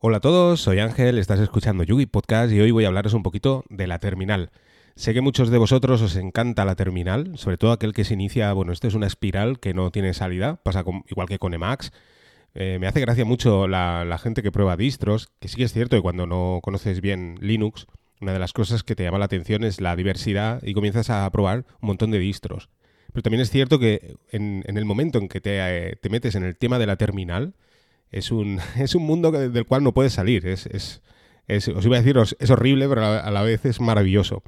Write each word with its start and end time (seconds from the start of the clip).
Hola 0.00 0.18
a 0.18 0.20
todos, 0.20 0.60
soy 0.60 0.78
Ángel, 0.78 1.18
estás 1.18 1.40
escuchando 1.40 1.82
Yugi 1.82 2.06
Podcast 2.06 2.52
y 2.52 2.60
hoy 2.60 2.70
voy 2.70 2.84
a 2.84 2.86
hablaros 2.86 3.14
un 3.14 3.24
poquito 3.24 3.64
de 3.68 3.88
la 3.88 3.98
terminal. 3.98 4.52
Sé 4.94 5.12
que 5.12 5.20
muchos 5.20 5.50
de 5.50 5.58
vosotros 5.58 6.00
os 6.02 6.14
encanta 6.14 6.64
la 6.64 6.76
terminal, 6.76 7.36
sobre 7.36 7.58
todo 7.58 7.72
aquel 7.72 7.92
que 7.92 8.04
se 8.04 8.14
inicia, 8.14 8.52
bueno, 8.52 8.70
esto 8.70 8.86
es 8.86 8.94
una 8.94 9.08
espiral 9.08 9.58
que 9.58 9.74
no 9.74 9.90
tiene 9.90 10.14
salida, 10.14 10.62
pasa 10.62 10.84
igual 11.08 11.26
que 11.26 11.40
con 11.40 11.52
Emacs. 11.52 11.90
Eh, 12.54 12.78
me 12.80 12.86
hace 12.86 13.00
gracia 13.00 13.24
mucho 13.24 13.66
la, 13.66 14.04
la, 14.04 14.18
gente 14.18 14.40
que 14.40 14.52
prueba 14.52 14.76
distros, 14.76 15.30
que 15.40 15.48
sí 15.48 15.56
que 15.56 15.64
es 15.64 15.72
cierto 15.72 15.96
que 15.96 16.02
cuando 16.02 16.28
no 16.28 16.60
conoces 16.62 17.00
bien 17.00 17.34
Linux, 17.40 17.88
una 18.20 18.32
de 18.32 18.38
las 18.38 18.52
cosas 18.52 18.84
que 18.84 18.94
te 18.94 19.02
llama 19.02 19.18
la 19.18 19.24
atención 19.24 19.64
es 19.64 19.80
la 19.80 19.96
diversidad 19.96 20.62
y 20.62 20.74
comienzas 20.74 21.10
a 21.10 21.28
probar 21.32 21.66
un 21.80 21.88
montón 21.88 22.12
de 22.12 22.20
distros. 22.20 22.68
Pero 23.12 23.24
también 23.24 23.40
es 23.40 23.50
cierto 23.50 23.80
que 23.80 24.14
en, 24.30 24.62
el 24.64 24.84
momento 24.84 25.18
en 25.18 25.26
que 25.26 25.40
eh, 25.44 25.96
te 26.00 26.08
metes 26.08 26.36
en 26.36 26.44
el 26.44 26.56
tema 26.56 26.78
de 26.78 26.86
la 26.86 26.94
terminal, 26.94 27.54
es 28.10 28.30
un, 28.30 28.60
es 28.78 28.94
un 28.94 29.04
mundo 29.04 29.30
del 29.30 29.66
cual 29.66 29.84
no 29.84 29.92
puedes 29.92 30.12
salir. 30.12 30.46
Es, 30.46 30.66
es, 30.66 31.68
os 31.68 31.84
iba 31.84 31.96
a 31.96 32.02
decir, 32.02 32.16
es 32.38 32.50
horrible, 32.50 32.88
pero 32.88 33.04
a 33.04 33.30
la 33.30 33.42
vez 33.42 33.64
es 33.64 33.80
maravilloso. 33.80 34.42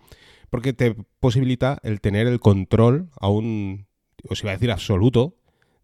Porque 0.51 0.73
te 0.73 0.97
posibilita 1.21 1.79
el 1.83 2.01
tener 2.01 2.27
el 2.27 2.41
control 2.41 3.11
a 3.21 3.29
os 3.29 4.43
iba 4.43 4.51
a 4.51 4.55
decir, 4.55 4.71
absoluto 4.71 5.37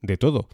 de 0.03 0.17
todo. 0.17 0.49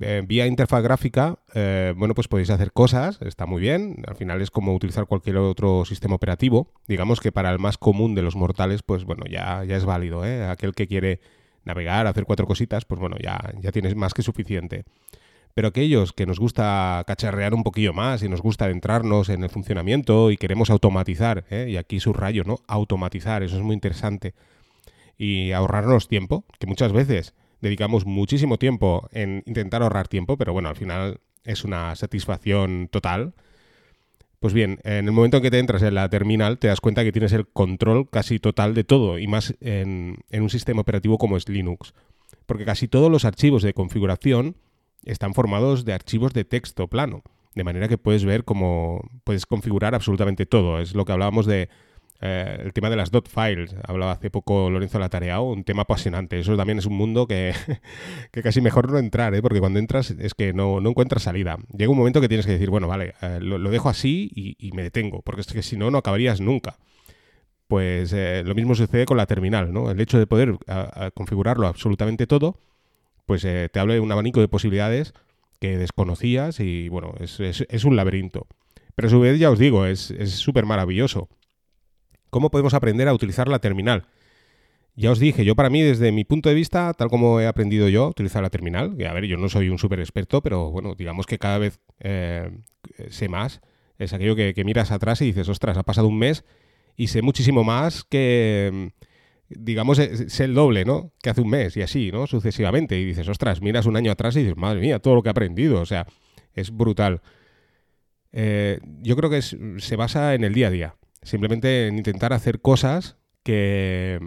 Eh, 0.00 0.22
vía 0.24 0.46
interfaz 0.46 0.82
gráfica, 0.82 1.40
eh, 1.54 1.92
bueno, 1.96 2.14
pues 2.14 2.28
podéis 2.28 2.50
hacer 2.50 2.72
cosas, 2.72 3.20
está 3.22 3.46
muy 3.46 3.60
bien. 3.60 4.04
Al 4.06 4.14
final 4.14 4.40
es 4.40 4.50
como 4.50 4.74
utilizar 4.74 5.06
cualquier 5.06 5.38
otro 5.38 5.84
sistema 5.84 6.14
operativo. 6.14 6.72
Digamos 6.86 7.20
que 7.20 7.32
para 7.32 7.50
el 7.50 7.58
más 7.58 7.78
común 7.78 8.14
de 8.14 8.22
los 8.22 8.36
mortales, 8.36 8.82
pues 8.82 9.04
bueno, 9.04 9.24
ya, 9.28 9.64
ya 9.64 9.76
es 9.76 9.84
válido. 9.84 10.24
¿eh? 10.24 10.44
Aquel 10.44 10.74
que 10.74 10.86
quiere 10.86 11.20
navegar, 11.64 12.06
hacer 12.06 12.24
cuatro 12.24 12.46
cositas, 12.46 12.84
pues 12.84 13.00
bueno, 13.00 13.16
ya, 13.20 13.52
ya 13.60 13.72
tienes 13.72 13.96
más 13.96 14.14
que 14.14 14.22
suficiente. 14.22 14.84
Pero 15.58 15.66
aquellos 15.66 16.12
que 16.12 16.24
nos 16.24 16.38
gusta 16.38 17.02
cacharrear 17.04 17.52
un 17.52 17.64
poquillo 17.64 17.92
más 17.92 18.22
y 18.22 18.28
nos 18.28 18.40
gusta 18.42 18.66
adentrarnos 18.66 19.28
en 19.28 19.42
el 19.42 19.50
funcionamiento 19.50 20.30
y 20.30 20.36
queremos 20.36 20.70
automatizar, 20.70 21.46
¿eh? 21.50 21.66
y 21.68 21.76
aquí 21.76 21.98
subrayo, 21.98 22.44
¿no? 22.44 22.60
Automatizar, 22.68 23.42
eso 23.42 23.56
es 23.56 23.62
muy 23.64 23.74
interesante. 23.74 24.34
Y 25.16 25.50
ahorrarnos 25.50 26.06
tiempo, 26.06 26.44
que 26.60 26.68
muchas 26.68 26.92
veces 26.92 27.34
dedicamos 27.60 28.06
muchísimo 28.06 28.56
tiempo 28.56 29.08
en 29.10 29.42
intentar 29.46 29.82
ahorrar 29.82 30.06
tiempo, 30.06 30.36
pero 30.36 30.52
bueno, 30.52 30.68
al 30.68 30.76
final 30.76 31.18
es 31.42 31.64
una 31.64 31.96
satisfacción 31.96 32.86
total. 32.88 33.34
Pues 34.38 34.54
bien, 34.54 34.78
en 34.84 35.06
el 35.06 35.12
momento 35.12 35.38
en 35.38 35.42
que 35.42 35.50
te 35.50 35.58
entras 35.58 35.82
en 35.82 35.96
la 35.96 36.08
terminal 36.08 36.58
te 36.58 36.68
das 36.68 36.80
cuenta 36.80 37.02
que 37.02 37.10
tienes 37.10 37.32
el 37.32 37.48
control 37.48 38.08
casi 38.08 38.38
total 38.38 38.74
de 38.74 38.84
todo, 38.84 39.18
y 39.18 39.26
más 39.26 39.56
en, 39.60 40.18
en 40.30 40.42
un 40.44 40.50
sistema 40.50 40.82
operativo 40.82 41.18
como 41.18 41.36
es 41.36 41.48
Linux. 41.48 41.94
Porque 42.46 42.64
casi 42.64 42.86
todos 42.86 43.10
los 43.10 43.24
archivos 43.24 43.64
de 43.64 43.74
configuración 43.74 44.54
están 45.08 45.34
formados 45.34 45.84
de 45.84 45.92
archivos 45.92 46.32
de 46.32 46.44
texto 46.44 46.88
plano, 46.88 47.22
de 47.54 47.64
manera 47.64 47.88
que 47.88 47.98
puedes 47.98 48.24
ver 48.24 48.44
cómo 48.44 49.02
puedes 49.24 49.46
configurar 49.46 49.94
absolutamente 49.94 50.46
todo. 50.46 50.78
Es 50.80 50.94
lo 50.94 51.04
que 51.04 51.12
hablábamos 51.12 51.46
de 51.46 51.68
eh, 52.20 52.62
el 52.64 52.72
tema 52.72 52.90
de 52.90 52.96
las 52.96 53.10
dot 53.10 53.28
files. 53.28 53.74
Hablaba 53.84 54.12
hace 54.12 54.30
poco 54.30 54.70
Lorenzo 54.70 54.98
Latareao, 54.98 55.52
un 55.52 55.64
tema 55.64 55.82
apasionante. 55.82 56.38
Eso 56.38 56.56
también 56.56 56.78
es 56.78 56.86
un 56.86 56.96
mundo 56.96 57.26
que, 57.28 57.54
casi 58.42 58.60
mejor 58.60 58.90
no 58.90 58.98
entrar, 58.98 59.34
¿eh? 59.34 59.42
porque 59.42 59.60
cuando 59.60 59.78
entras 59.78 60.10
es 60.10 60.34
que 60.34 60.52
no, 60.52 60.78
encuentras 60.78 61.22
salida. 61.22 61.58
Llega 61.76 61.90
un 61.90 61.98
momento 61.98 62.20
que 62.20 62.28
tienes 62.28 62.46
que 62.46 62.52
decir, 62.52 62.70
bueno, 62.70 62.88
vale, 62.88 63.14
eh, 63.22 63.38
lo, 63.40 63.70
dejo 63.70 63.88
así 63.88 64.30
y, 64.34 64.72
me 64.72 64.82
detengo, 64.82 65.22
porque 65.22 65.42
es 65.42 65.46
que 65.48 65.62
si 65.62 65.76
no, 65.76 65.90
no 65.90 65.98
acabarías 65.98 66.40
nunca. 66.40 66.78
Pues 67.66 68.14
lo 68.14 68.54
mismo 68.54 68.74
sucede 68.74 69.04
con 69.04 69.18
la 69.18 69.26
terminal, 69.26 69.74
¿no? 69.74 69.90
El 69.90 70.00
hecho 70.00 70.18
de 70.18 70.26
poder 70.26 70.56
configurarlo 71.12 71.66
absolutamente 71.66 72.26
todo 72.26 72.58
pues 73.28 73.44
eh, 73.44 73.68
te 73.72 73.78
hablo 73.78 73.92
de 73.92 74.00
un 74.00 74.10
abanico 74.10 74.40
de 74.40 74.48
posibilidades 74.48 75.14
que 75.60 75.76
desconocías 75.76 76.58
y 76.58 76.88
bueno, 76.88 77.14
es, 77.20 77.84
un 77.84 77.94
laberinto. 77.94 78.48
Pero 78.96 79.06
a 79.06 79.10
su 79.10 79.20
vez, 79.20 79.38
ya 79.38 79.50
os 79.50 79.58
digo, 79.60 79.86
es 79.86 80.08
súper 80.24 80.66
maravilloso. 80.66 81.28
¿Cómo 82.30 82.50
podemos 82.50 82.74
aprender 82.74 83.06
a 83.06 83.14
utilizar 83.14 83.48
la 83.48 83.58
terminal? 83.58 84.06
Ya 84.96 85.12
os 85.12 85.18
dije, 85.18 85.44
yo 85.44 85.54
para 85.54 85.70
mí, 85.70 85.82
desde 85.82 86.10
mi 86.10 86.24
punto 86.24 86.48
de 86.48 86.54
vista, 86.54 86.92
tal 86.94 87.08
como 87.08 87.40
he 87.40 87.46
aprendido 87.46 87.88
yo 87.88 88.04
a 88.04 88.08
utilizar 88.08 88.42
la 88.42 88.50
terminal, 88.50 88.96
que 88.96 89.06
a 89.06 89.12
ver, 89.12 89.26
yo 89.26 89.36
no 89.36 89.48
soy 89.48 89.68
un 89.68 89.78
súper 89.78 90.00
experto, 90.00 90.42
pero 90.42 90.70
bueno, 90.70 90.94
digamos 90.96 91.26
que 91.26 91.38
cada 91.38 91.58
vez 91.58 91.78
eh, 92.00 92.50
sé 93.08 93.28
más, 93.28 93.60
es 93.98 94.12
aquello 94.12 94.34
que, 94.34 94.54
que, 94.54 94.64
miras 94.64 94.90
atrás 94.90 95.20
y 95.22 95.26
dices, 95.26 95.48
ostras, 95.48 95.76
ha 95.76 95.84
pasado 95.84 96.08
un 96.08 96.18
mes 96.18 96.44
y 96.96 97.08
sé 97.08 97.22
muchísimo 97.22 97.62
más 97.62 98.04
que, 98.04 98.90
digamos, 99.48 99.98
es 99.98 100.40
el 100.40 100.54
doble, 100.54 100.84
¿no? 100.84 101.12
Que 101.22 101.30
hace 101.30 101.40
un 101.40 101.50
mes 101.50 101.76
y 101.76 101.82
así, 101.82 102.10
¿no? 102.12 102.26
Sucesivamente. 102.26 102.98
Y 102.98 103.04
dices, 103.04 103.28
ostras, 103.28 103.62
miras 103.62 103.86
un 103.86 103.96
año 103.96 104.12
atrás 104.12 104.36
y 104.36 104.40
dices, 104.40 104.56
madre 104.56 104.80
mía, 104.80 104.98
todo 104.98 105.14
lo 105.14 105.22
que 105.22 105.28
he 105.28 105.30
aprendido. 105.30 105.80
O 105.80 105.86
sea, 105.86 106.06
es 106.54 106.70
brutal. 106.70 107.22
Eh, 108.32 108.78
yo 109.00 109.16
creo 109.16 109.30
que 109.30 109.42
se 109.42 109.96
basa 109.96 110.34
en 110.34 110.44
el 110.44 110.54
día 110.54 110.68
a 110.68 110.70
día. 110.70 110.96
Simplemente 111.22 111.88
en 111.88 111.98
intentar 111.98 112.32
hacer 112.32 112.60
cosas 112.60 113.16
que, 113.42 114.20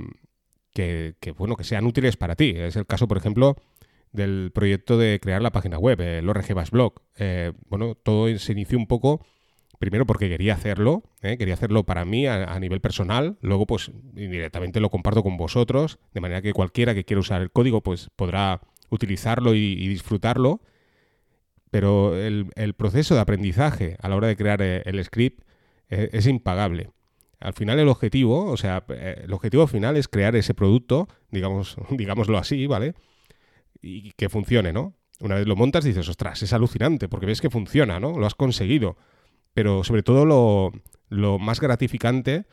que, 0.74 1.16
bueno, 1.38 1.56
que 1.56 1.64
sean 1.64 1.86
útiles 1.86 2.18
para 2.18 2.36
ti. 2.36 2.54
Es 2.56 2.76
el 2.76 2.86
caso, 2.86 3.08
por 3.08 3.18
ejemplo, 3.18 3.56
del 4.12 4.52
proyecto 4.54 4.98
de 4.98 5.20
crear 5.22 5.42
la 5.42 5.52
página 5.52 5.78
web, 5.78 6.02
el 6.02 6.28
ORG 6.28 6.72
Blog. 6.72 6.96
Eh, 7.18 7.54
bueno, 7.68 7.96
todo 7.96 8.36
se 8.38 8.52
inició 8.52 8.78
un 8.78 8.88
poco 8.88 9.26
Primero 9.82 10.06
porque 10.06 10.30
quería 10.30 10.54
hacerlo, 10.54 11.02
¿eh? 11.24 11.40
quería 11.40 11.56
hacerlo 11.56 11.88
para 11.88 12.06
mí 12.06 12.28
a, 12.28 12.60
nivel 12.60 12.82
personal. 12.82 13.38
Luego, 13.42 13.66
pues 13.66 13.92
indirectamente 14.16 14.80
lo 14.80 14.92
comparto 14.92 15.24
con 15.24 15.38
vosotros, 15.38 15.98
de 16.14 16.22
manera 16.22 16.44
que 16.44 16.54
cualquiera 16.54 16.94
que 16.94 17.04
quiera 17.04 17.20
usar 17.20 17.42
el 17.42 17.50
código, 17.50 17.82
pues 17.82 18.12
podrá 18.16 18.62
utilizarlo 18.92 19.56
y, 19.56 19.88
disfrutarlo. 19.88 20.62
Pero 21.72 22.16
el, 22.16 22.76
proceso 22.78 23.16
de 23.16 23.22
aprendizaje 23.22 23.98
a 24.00 24.08
la 24.08 24.18
hora 24.18 24.28
de 24.28 24.36
crear 24.36 24.62
eh, 24.62 24.84
el, 24.86 25.04
script 25.04 25.42
eh, 25.90 26.12
es 26.14 26.28
impagable. 26.28 26.92
Al 27.40 27.54
final 27.54 27.80
el 27.80 27.88
objetivo, 27.88 28.52
o 28.52 28.58
sea, 28.58 28.86
el 28.88 29.34
objetivo 29.34 29.66
final 29.66 29.98
es 29.98 30.08
crear 30.08 30.36
ese 30.36 30.54
producto, 30.54 31.08
digamos, 31.32 31.76
digámoslo 31.90 32.38
así, 32.38 32.68
¿vale? 32.68 32.94
Y 33.82 34.12
que 34.12 34.30
funcione, 34.30 34.74
¿no? 34.74 34.94
Una 35.22 35.38
vez 35.38 35.48
lo 35.48 35.56
montas 35.56 35.84
dices, 35.84 36.08
ostras, 36.08 36.44
es 36.44 36.54
alucinante, 36.54 37.10
porque 37.10 37.26
ves 37.26 37.42
que 37.42 37.50
funciona, 37.50 38.00
¿no? 38.00 38.20
Lo 38.20 38.28
has 38.28 38.36
conseguido 38.36 38.96
pero 39.54 39.84
sobre 39.84 40.04
todo 40.04 40.26
lo, 41.10 41.40
más 41.40 41.60
gratificante 41.60 42.46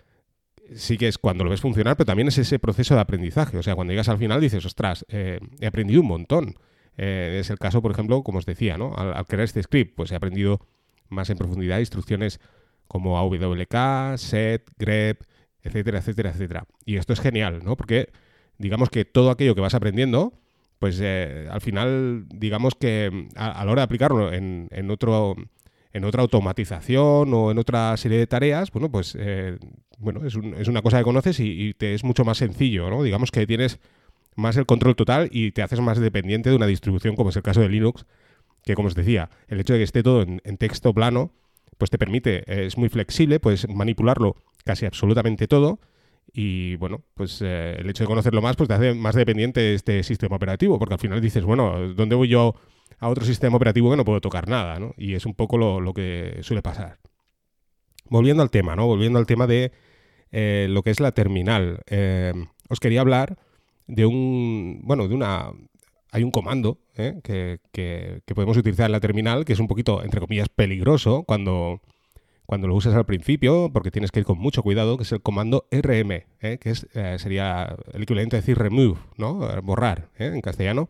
sí 0.74 0.98
que 0.98 1.08
es 1.08 1.16
cuando 1.16 1.44
lo 1.44 1.50
ves 1.50 1.60
funcionar, 1.60 1.96
pero 1.96 2.06
también 2.06 2.28
es 2.28 2.38
ese 2.38 2.58
proceso 2.58 2.94
de 2.94 3.00
aprendizaje. 3.00 3.56
O 3.56 3.62
sea, 3.62 3.74
cuando 3.74 3.92
llegas 3.92 4.08
al 4.08 4.18
final 4.18 4.40
dices, 4.40 4.64
ostras, 4.66 5.06
eh, 5.08 5.40
he 5.60 5.66
aprendido 5.66 6.02
un 6.02 6.08
montón. 6.08 6.54
Eh, 6.98 7.38
es 7.40 7.48
el 7.50 7.58
caso, 7.58 7.80
por 7.80 7.92
ejemplo, 7.92 8.22
como 8.22 8.38
os 8.38 8.46
decía, 8.46 8.76
¿no? 8.76 8.94
Al, 8.94 9.24
crear 9.26 9.44
este 9.44 9.62
script, 9.62 9.94
pues 9.94 10.10
he 10.12 10.16
aprendido 10.16 10.60
más 11.08 11.30
en 11.30 11.38
profundidad 11.38 11.78
instrucciones 11.78 12.40
como 12.86 13.18
AWK, 13.18 14.18
set, 14.18 14.70
grep, 14.78 15.22
etcétera, 15.62 15.98
etcétera, 15.98 16.30
etcétera. 16.30 16.66
Y 16.84 16.96
esto 16.96 17.12
es 17.12 17.20
genial, 17.20 17.62
¿no? 17.64 17.76
Porque 17.76 18.10
digamos 18.58 18.90
que 18.90 19.04
todo 19.04 19.30
aquello 19.30 19.54
que 19.54 19.60
vas 19.60 19.74
aprendiendo, 19.74 20.32
pues 20.78 20.98
eh, 21.00 21.48
al 21.50 21.60
final, 21.60 22.26
digamos 22.28 22.74
que 22.74 23.28
a, 23.36 23.64
la 23.64 23.70
hora 23.70 23.82
de 23.82 23.84
aplicarlo 23.84 24.32
en, 24.32 24.68
en 24.70 24.90
otro 24.90 25.36
en 25.98 26.04
otra 26.04 26.22
automatización 26.22 27.32
o 27.34 27.50
en 27.50 27.58
otra 27.58 27.96
serie 27.96 28.18
de 28.18 28.26
tareas, 28.26 28.70
bueno, 28.72 28.90
pues 28.90 29.16
eh, 29.18 29.58
bueno, 29.98 30.24
es, 30.24 30.34
una 30.36 30.82
cosa 30.82 30.98
que 30.98 31.04
conoces 31.04 31.38
y, 31.40 31.74
te 31.74 31.94
es 31.94 32.04
mucho 32.04 32.24
más 32.24 32.38
sencillo, 32.38 32.88
¿no? 32.88 33.02
Digamos 33.02 33.30
que 33.30 33.46
tienes 33.46 33.78
más 34.36 34.56
el 34.56 34.66
control 34.66 34.96
total 34.96 35.28
y 35.32 35.52
te 35.52 35.62
haces 35.62 35.80
más 35.80 35.98
dependiente 35.98 36.50
de 36.50 36.56
una 36.56 36.66
distribución, 36.66 37.16
como 37.16 37.30
es 37.30 37.36
el 37.36 37.42
caso 37.42 37.60
de 37.60 37.68
Linux, 37.68 38.06
que 38.62 38.74
como 38.74 38.88
os 38.88 38.94
decía, 38.94 39.30
el 39.48 39.60
hecho 39.60 39.72
de 39.74 39.80
que 39.80 39.84
esté 39.84 40.02
todo 40.02 40.22
en, 40.22 40.56
texto 40.56 40.94
plano, 40.94 41.32
pues 41.76 41.90
te 41.90 41.98
permite, 41.98 42.42
es 42.66 42.78
muy 42.78 42.88
flexible, 42.88 43.40
puedes 43.40 43.68
manipularlo 43.68 44.36
casi 44.64 44.86
absolutamente 44.86 45.46
todo. 45.48 45.80
Y 46.32 46.76
bueno, 46.76 47.02
pues 47.14 47.40
eh, 47.42 47.76
el 47.78 47.88
hecho 47.88 48.04
de 48.04 48.08
conocerlo 48.08 48.42
más, 48.42 48.54
pues 48.54 48.68
te 48.68 48.74
hace 48.74 48.94
más 48.94 49.14
dependiente 49.14 49.60
de 49.60 49.74
este 49.74 50.02
sistema 50.02 50.36
operativo, 50.36 50.78
porque 50.78 50.94
al 50.94 51.00
final 51.00 51.20
dices, 51.20 51.42
bueno, 51.44 51.94
¿dónde 51.94 52.14
voy 52.14 52.28
yo 52.28 52.54
a 53.00 53.08
otro 53.08 53.24
sistema 53.24 53.56
operativo 53.56 53.90
que 53.90 53.96
no 53.96 54.04
puedo 54.04 54.20
tocar 54.20 54.48
nada, 54.48 54.78
¿no? 54.78 54.94
Y 54.96 55.14
es 55.14 55.26
un 55.26 55.34
poco 55.34 55.56
lo, 55.56 55.94
que 55.94 56.38
suele 56.42 56.62
pasar. 56.62 56.98
Volviendo 58.10 58.42
al 58.42 58.50
tema, 58.50 58.74
¿no? 58.74 58.86
Volviendo 58.86 59.18
al 59.18 59.26
tema 59.26 59.46
de 59.46 59.72
eh, 60.32 60.66
lo 60.70 60.82
que 60.82 60.90
es 60.90 61.00
la 61.00 61.12
terminal. 61.12 61.82
Eh, 61.86 62.32
os 62.68 62.80
quería 62.80 63.00
hablar 63.00 63.38
de 63.86 64.06
un, 64.06 64.80
bueno, 64.82 65.08
de 65.08 65.14
una... 65.14 65.52
Hay 66.10 66.22
un 66.22 66.30
comando 66.30 66.78
¿eh? 66.96 67.20
que, 67.22 67.60
que, 67.70 68.34
podemos 68.34 68.56
utilizar 68.56 68.86
en 68.86 68.92
la 68.92 69.00
terminal 69.00 69.44
que 69.44 69.52
es 69.52 69.58
un 69.58 69.68
poquito, 69.68 70.02
entre 70.02 70.20
comillas, 70.20 70.48
peligroso 70.48 71.22
cuando, 71.24 71.82
cuando 72.46 72.66
lo 72.66 72.74
usas 72.74 72.94
al 72.94 73.04
principio, 73.04 73.70
porque 73.74 73.90
tienes 73.90 74.10
que 74.10 74.20
ir 74.20 74.24
con 74.24 74.38
mucho 74.38 74.62
cuidado, 74.62 74.96
que 74.96 75.02
es 75.02 75.12
el 75.12 75.20
comando 75.20 75.66
RM, 75.70 76.24
que 76.38 76.58
es, 76.64 76.86
sería 77.18 77.76
el 77.92 78.02
equivalente 78.02 78.36
a 78.36 78.40
decir 78.40 78.56
remove, 78.56 78.98
¿no? 79.18 79.34
Borrar, 79.62 80.08
en 80.18 80.40
castellano. 80.40 80.88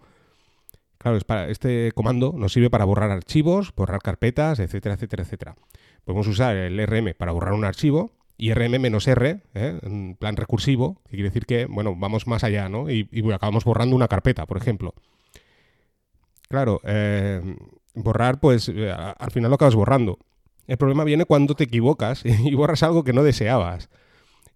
Claro, 0.99 1.19
para, 1.21 1.49
este 1.49 1.93
comando 1.93 2.35
nos 2.37 2.53
sirve 2.53 2.71
para 2.71 2.85
borrar 2.85 3.11
archivos, 3.11 3.73
borrar 3.75 4.00
carpetas, 4.00 4.59
etcétera, 4.59 4.97
etcétera, 4.97 5.23
etcétera. 5.23 5.56
Podemos 6.05 6.27
usar 6.27 6.56
el 6.56 6.85
RM 6.85 7.15
para 7.17 7.33
borrar 7.33 7.53
un 7.53 7.65
archivo 7.65 8.12
y 8.37 8.53
RM-R, 8.53 9.43
¿eh? 9.55 9.79
en 9.83 10.15
plan 10.15 10.37
recursivo, 10.37 11.03
que 11.05 11.11
quiere 11.11 11.25
decir 11.25 11.45
que, 11.45 11.67
bueno, 11.67 11.97
vamos 11.97 12.27
más 12.27 12.45
allá, 12.45 12.69
¿no? 12.69 12.89
Y, 12.89 13.09
acabamos 13.33 13.65
borrando 13.65 13.97
una 13.97 14.06
carpeta, 14.06 14.47
por 14.47 14.56
ejemplo. 14.56 14.95
Claro, 16.49 16.81
eh, 16.85 17.56
borrar, 17.94 18.41
pues 18.41 18.69
eh, 18.69 18.91
al 18.91 19.31
final 19.33 19.51
lo 19.51 19.56
acabas 19.56 19.75
borrando. 19.75 20.19
El 20.69 20.77
problema 20.77 21.05
viene 21.05 21.25
cuando 21.25 21.55
te 21.55 21.65
equivocas 21.65 22.25
y 22.25 22.55
borras 22.55 22.83
algo 22.83 23.03
que 23.03 23.12
no 23.12 23.25
deseabas. 23.25 23.91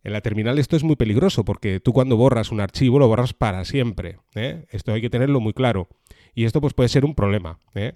En 0.04 0.12
la 0.12 0.20
terminal 0.20 0.58
esto 0.58 0.76
es 0.76 0.82
muy 0.82 0.96
peligroso 0.96 1.44
porque 1.44 1.78
tú 1.80 1.92
cuando 1.92 2.16
borras 2.16 2.50
un 2.50 2.60
archivo 2.60 2.98
lo 2.98 3.08
borras 3.08 3.34
para 3.34 3.64
siempre. 3.64 4.18
¿eh? 4.34 4.64
Esto 4.70 4.92
hay 4.92 5.00
que 5.00 5.10
tenerlo 5.10 5.40
muy 5.40 5.52
claro. 5.52 5.88
Y 6.34 6.44
esto 6.44 6.60
pues 6.60 6.74
puede 6.74 6.88
ser 6.88 7.04
un 7.04 7.14
problema. 7.14 7.58
¿eh? 7.74 7.94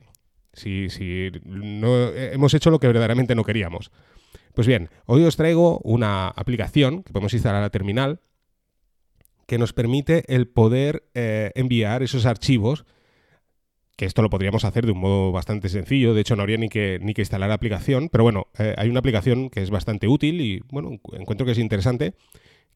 Si, 0.53 0.89
si 0.89 1.31
no 1.45 2.09
hemos 2.09 2.55
hecho 2.55 2.71
lo 2.71 2.79
que 2.79 2.87
verdaderamente 2.87 3.35
no 3.35 3.45
queríamos. 3.45 3.91
Pues 4.55 4.67
bien, 4.67 4.89
hoy 5.07 5.25
os 5.25 5.37
traigo 5.37 5.79
una 5.81 6.29
aplicación 6.29 7.03
que 7.03 7.13
podemos 7.13 7.35
instalar 7.35 7.59
a 7.59 7.67
la 7.67 7.71
terminal 7.71 8.21
que 9.47 9.59
nos 9.59 9.73
permite 9.73 10.25
el 10.35 10.49
poder 10.49 11.09
eh, 11.15 11.53
enviar 11.55 12.03
esos 12.03 12.27
archivos 12.27 12.85
que 13.97 14.05
esto 14.05 14.23
lo 14.23 14.31
podríamos 14.31 14.65
hacer 14.65 14.85
de 14.85 14.93
un 14.93 14.99
modo 14.99 15.33
bastante 15.33 15.69
sencillo, 15.69 16.15
de 16.15 16.21
hecho 16.21 16.37
no 16.37 16.43
habría 16.43 16.59
ni 16.59 16.69
que, 16.69 16.99
ni 17.01 17.15
que 17.15 17.23
instalar 17.23 17.49
la 17.49 17.55
aplicación, 17.55 18.11
pero 18.11 18.25
bueno, 18.25 18.49
eh, 18.59 18.75
hay 18.77 18.91
una 18.91 19.01
aplicación 19.01 19.49
que 19.49 19.63
es 19.63 19.71
bastante 19.71 20.07
útil 20.07 20.41
y 20.41 20.61
bueno, 20.71 20.91
encuentro 21.13 21.47
que 21.47 21.53
es 21.53 21.59
interesante, 21.59 22.15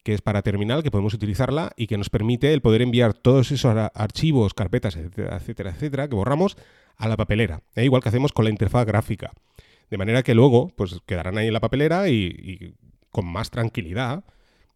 que 0.03 0.15
es 0.15 0.23
para 0.23 0.43
terminal, 0.43 0.83
que 0.83 0.91
podemos 0.91 1.15
utilizarla 1.15 1.73
y 1.77 1.87
que 1.87 1.99
nos 1.99 2.11
permite 2.11 2.53
el 2.53 2.63
poder 2.63 2.83
enviar 2.83 3.15
todos 3.15 3.53
esos 3.53 3.77
archivos, 3.95 4.55
carpetas, 4.55 4.97
etcétera, 4.97 5.37
etcétera, 5.37 5.71
etcétera, 5.71 6.09
que 6.09 6.15
borramos 6.15 6.57
a 6.97 7.09
la 7.09 7.17
papelera, 7.17 7.63
¿eh? 7.75 7.85
igual 7.85 8.03
que 8.03 8.09
hacemos 8.09 8.33
con 8.33 8.45
la 8.45 8.51
interfaz 8.51 8.87
gráfica. 8.87 9.33
De 9.91 9.99
manera 9.99 10.23
que 10.23 10.35
luego 10.35 10.73
pues 10.77 11.01
quedarán 11.07 11.37
ahí 11.39 11.49
en 11.49 11.53
la 11.53 11.61
papelera 11.61 12.09
y, 12.09 12.15
y 12.15 12.75
con 13.11 13.27
más 13.27 13.51
tranquilidad. 13.51 14.25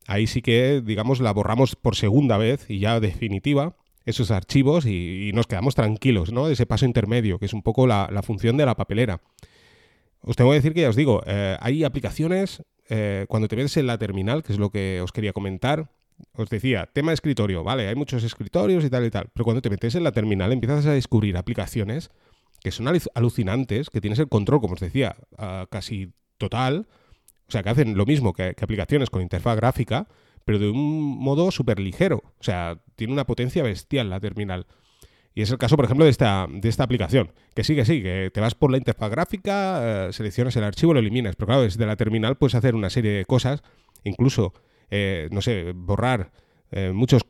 Ahí 0.06 0.26
sí 0.26 0.42
que, 0.42 0.82
digamos, 0.84 1.20
la 1.20 1.32
borramos 1.32 1.76
por 1.76 1.96
segunda 1.96 2.36
vez 2.36 2.68
y 2.68 2.78
ya 2.80 3.00
definitiva 3.00 3.76
esos 4.04 4.30
archivos 4.30 4.86
y, 4.86 5.30
nos 5.34 5.46
quedamos 5.46 5.74
tranquilos, 5.74 6.32
¿no? 6.32 6.48
Ese 6.48 6.66
paso 6.66 6.84
intermedio, 6.84 7.38
que 7.38 7.46
es 7.46 7.54
un 7.54 7.62
poco 7.62 7.86
la, 7.86 8.08
función 8.22 8.56
de 8.56 8.66
la 8.66 8.76
papelera. 8.76 9.20
Os 10.26 10.36
tengo 10.36 10.50
que 10.50 10.56
decir 10.56 10.72
que 10.72 10.80
ya 10.80 10.88
os 10.88 10.96
digo, 10.96 11.22
eh, 11.26 11.56
hay 11.60 11.84
aplicaciones, 11.84 12.62
eh, 12.88 13.26
cuando 13.28 13.46
te 13.48 13.56
metes 13.56 13.76
en 13.76 13.86
la 13.86 13.98
terminal, 13.98 14.42
que 14.42 14.52
es 14.52 14.58
lo 14.58 14.70
que 14.70 15.00
os 15.02 15.12
quería 15.12 15.32
comentar, 15.32 15.90
os 16.32 16.48
decía, 16.48 16.88
tema 16.92 17.12
escritorio, 17.12 17.62
vale, 17.62 17.88
hay 17.88 17.94
muchos 17.94 18.24
escritorios 18.24 18.84
y 18.84 18.90
tal 18.90 19.04
y 19.04 19.10
tal, 19.10 19.28
pero 19.34 19.44
cuando 19.44 19.60
te 19.60 19.68
metes 19.68 19.94
en 19.94 20.04
la 20.04 20.12
terminal 20.12 20.52
empiezas 20.52 20.86
a 20.86 20.92
descubrir 20.92 21.36
aplicaciones 21.36 22.10
que 22.62 22.70
son 22.70 22.88
alucinantes, 23.14 23.90
que 23.90 24.00
tienes 24.00 24.18
el 24.18 24.28
control, 24.28 24.60
como 24.62 24.74
os 24.74 24.80
decía, 24.80 25.16
casi 25.68 26.12
total, 26.38 26.86
o 27.46 27.50
sea, 27.50 27.62
que 27.62 27.68
hacen 27.68 27.94
lo 27.94 28.06
mismo 28.06 28.32
que 28.32 28.54
aplicaciones 28.58 29.10
con 29.10 29.20
interfaz 29.20 29.56
gráfica, 29.56 30.08
pero 30.44 30.58
de 30.58 30.70
un 30.70 31.18
modo 31.18 31.50
súper 31.50 31.78
ligero. 31.78 32.22
O 32.38 32.42
sea, 32.42 32.78
tiene 32.96 33.12
una 33.12 33.26
potencia 33.26 33.62
bestial 33.62 34.10
la 34.10 34.20
terminal. 34.20 34.66
Y 35.34 35.42
es 35.42 35.50
el 35.50 35.58
caso, 35.58 35.76
por 35.76 35.84
ejemplo, 35.84 36.04
de 36.04 36.12
esta, 36.12 36.46
de 36.48 36.68
esta 36.68 36.84
aplicación. 36.84 37.32
Que 37.54 37.64
sí, 37.64 37.74
que 37.74 37.84
sí, 37.84 38.02
que 38.02 38.30
te 38.32 38.40
vas 38.40 38.54
por 38.54 38.70
la 38.70 38.76
interfaz 38.76 39.10
gráfica, 39.10 40.08
eh, 40.08 40.12
seleccionas 40.12 40.54
el 40.56 40.64
archivo, 40.64 40.94
lo 40.94 41.00
eliminas. 41.00 41.34
Pero 41.34 41.46
claro, 41.48 41.62
desde 41.62 41.84
la 41.86 41.96
terminal 41.96 42.36
puedes 42.36 42.54
hacer 42.54 42.74
una 42.76 42.88
serie 42.88 43.10
de 43.10 43.24
cosas, 43.24 43.62
incluso, 44.04 44.54
eh, 44.90 45.28
no 45.32 45.42
sé, 45.42 45.72
borrar 45.74 46.30
eh, 46.70 46.92
muchos 46.92 47.22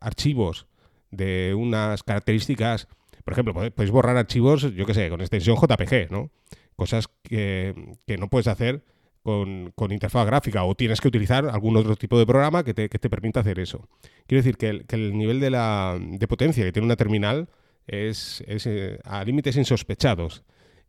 archivos 0.00 0.66
de 1.10 1.54
unas 1.54 2.02
características. 2.02 2.88
Por 3.24 3.32
ejemplo, 3.32 3.52
podéis 3.52 3.90
borrar 3.90 4.16
archivos, 4.16 4.74
yo 4.74 4.86
qué 4.86 4.94
sé, 4.94 5.10
con 5.10 5.20
extensión 5.20 5.56
JPG, 5.56 6.10
¿no? 6.10 6.30
Cosas 6.76 7.08
que, 7.22 7.96
que 8.06 8.16
no 8.16 8.28
puedes 8.28 8.46
hacer 8.46 8.82
con, 9.22 9.92
interfaz 9.92 10.26
gráfica 10.26 10.64
o 10.64 10.74
tienes 10.74 11.00
que 11.00 11.08
utilizar 11.08 11.46
algún 11.46 11.76
otro 11.76 11.96
tipo 11.96 12.18
de 12.18 12.26
programa 12.26 12.64
que 12.64 12.74
te, 12.74 12.88
permita 12.88 13.40
hacer 13.40 13.58
eso. 13.58 13.88
Quiero 14.26 14.42
decir 14.42 14.56
que 14.56 14.84
el, 14.88 15.16
nivel 15.16 15.40
de, 15.40 15.50
la, 15.50 15.98
de, 16.00 16.28
potencia 16.28 16.64
que 16.64 16.72
tiene 16.72 16.86
una 16.86 16.96
terminal 16.96 17.48
es, 17.86 18.42
eh, 18.46 18.98
a 19.04 19.24
límites 19.24 19.56
insospechados. 19.56 20.42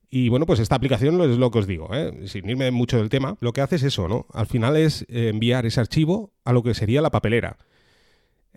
Y 0.10 0.30
bueno, 0.30 0.45
pues 0.45 0.60
esta 0.60 0.75
aplicación 0.75 1.22
es 1.22 1.38
lo 1.38 1.51
que 1.51 1.60
os 1.60 1.68
digo, 1.68 1.89
¿eh? 1.94 2.28
sin 2.28 2.50
irme 2.50 2.69
mucho 2.72 2.98
del 2.98 3.10
tema, 3.10 3.38
lo 3.39 3.54
que 3.54 3.62
hace 3.62 3.78
es 3.78 3.83
eso, 3.83 4.10
¿no? 4.10 4.28
Al 4.34 4.45
final 4.45 4.75
es 4.75 5.04
eh, 5.04 5.30
enviar 5.30 5.66
ese 5.66 5.80
archivo 5.80 6.34
a 6.44 6.51
lo 6.51 6.63
que 6.63 6.74
sería 6.74 7.01
la 7.01 7.12
papelera. 7.12 7.57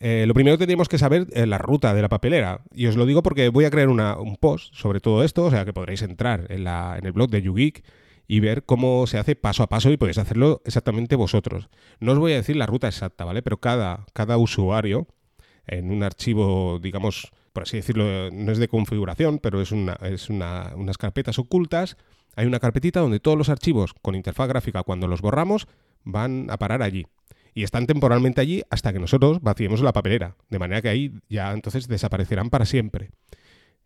lo 0.01 0.35
primero 0.35 0.59
que 0.59 0.67
tenemos 0.67 0.89
que 0.89 0.99
saber 0.99 1.29
es 1.33 1.47
la 1.47 1.59
ruta 1.59 1.95
de 1.95 2.03
la 2.03 2.09
papelera. 2.09 2.63
Y 2.75 2.87
os 2.87 2.97
lo 2.97 3.07
digo 3.07 3.23
porque 3.23 3.51
voy 3.51 3.67
a 3.67 3.71
crear 3.71 3.89
un 3.89 4.37
post 4.41 4.75
sobre 4.75 4.99
todo 4.99 5.23
esto, 5.23 5.45
o 5.45 5.51
sea 5.51 5.65
que 5.65 5.73
podréis 5.73 6.03
entrar 6.03 6.47
en, 6.51 6.65
la, 6.65 6.97
en 6.99 7.07
el 7.07 7.13
blog 7.13 7.31
de 7.31 7.43
YouGeek 7.43 7.85
y 8.27 8.41
ver 8.41 8.65
cómo 8.65 9.07
se 9.07 9.19
hace 9.19 9.37
paso 9.37 9.63
a 9.63 9.69
paso 9.69 9.91
y 9.91 9.97
podéis 9.97 10.19
hacerlo 10.19 10.63
exactamente 10.65 11.17
vosotros. 11.17 11.69
No 12.01 12.13
os 12.13 12.19
voy 12.19 12.33
a 12.33 12.37
decir 12.37 12.57
la 12.57 12.67
ruta 12.67 12.89
exacta, 12.89 13.25
¿vale? 13.25 13.43
Pero 13.43 13.59
cada, 13.59 14.07
cada 14.13 14.39
usuario 14.39 15.07
en 15.67 15.91
un 15.91 16.03
archivo, 16.03 16.79
digamos, 16.81 17.33
por 17.53 17.63
así 17.63 17.77
decirlo, 17.77 18.31
no 18.31 18.53
es 18.53 18.59
de 18.59 18.69
configuración, 18.69 19.39
pero 19.39 19.61
es, 19.61 19.73
una, 19.73 19.95
es 20.03 20.29
unas 20.29 20.99
carpetas 20.99 21.39
ocultas. 21.39 21.97
Hay 22.37 22.47
una 22.47 22.61
carpetita 22.61 23.01
donde 23.01 23.21
todos 23.21 23.39
los 23.39 23.49
archivos 23.49 23.95
con 24.03 24.15
interfaz 24.15 24.49
gráfica, 24.49 24.83
cuando 24.83 25.07
los 25.07 25.21
borramos, 25.21 25.69
van 26.03 26.49
a 26.51 26.59
parar 26.59 26.83
allí. 26.83 27.07
Y 27.55 27.63
están 27.63 27.87
temporalmente 27.87 28.41
allí 28.41 28.63
hasta 28.71 28.93
que 28.93 28.99
nosotros 28.99 29.41
vaciemos 29.41 29.81
la 29.81 29.93
papelera. 29.93 30.37
De 30.51 30.59
manera 30.59 30.83
que 30.83 30.89
ahí 30.89 31.13
ya 31.29 31.53
entonces 31.53 31.87
desaparecerán 31.87 32.51
para 32.51 32.67
siempre. 32.67 33.11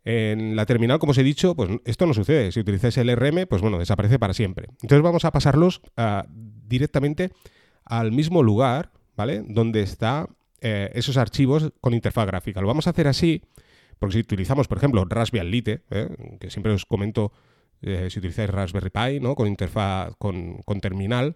En 0.05 0.55
la 0.55 0.65
terminal, 0.65 0.99
como 0.99 1.11
os 1.11 1.17
he 1.17 1.23
dicho, 1.23 1.55
pues 1.55 1.69
esto 1.85 2.05
no 2.05 2.13
sucede. 2.13 2.51
Si 2.51 2.59
utilizáis 2.59 2.97
el 2.97 3.15
RM, 3.15 3.47
pues 3.47 3.61
bueno, 3.61 3.77
desaparece 3.77 4.17
para 4.17 4.33
siempre. 4.33 4.67
Entonces 4.81 5.01
vamos 5.01 5.25
a 5.25 5.31
pasarlos 5.31 5.81
ah, 5.97 6.25
directamente 6.29 7.31
al 7.85 8.11
mismo 8.11 8.41
lugar, 8.43 8.91
¿vale? 9.17 9.43
Donde 9.45 9.81
están 9.81 10.27
eh, 10.61 10.91
esos 10.93 11.17
archivos 11.17 11.73
con 11.81 11.93
interfaz 11.93 12.27
gráfica. 12.27 12.61
Lo 12.61 12.67
vamos 12.67 12.87
a 12.87 12.91
hacer 12.91 13.07
así, 13.07 13.41
porque 13.97 14.13
si 14.13 14.19
utilizamos, 14.19 14.67
por 14.67 14.77
ejemplo, 14.77 15.03
Raspbian 15.05 15.49
Lite, 15.49 15.81
¿eh? 15.89 16.37
que 16.39 16.49
siempre 16.49 16.71
os 16.71 16.85
comento, 16.85 17.33
eh, 17.81 18.07
si 18.09 18.19
utilizáis 18.19 18.49
Raspberry 18.49 18.89
Pi, 18.89 19.19
¿no? 19.19 19.35
Con 19.35 19.47
interfaz, 19.47 20.15
con, 20.17 20.63
terminal, 20.81 21.35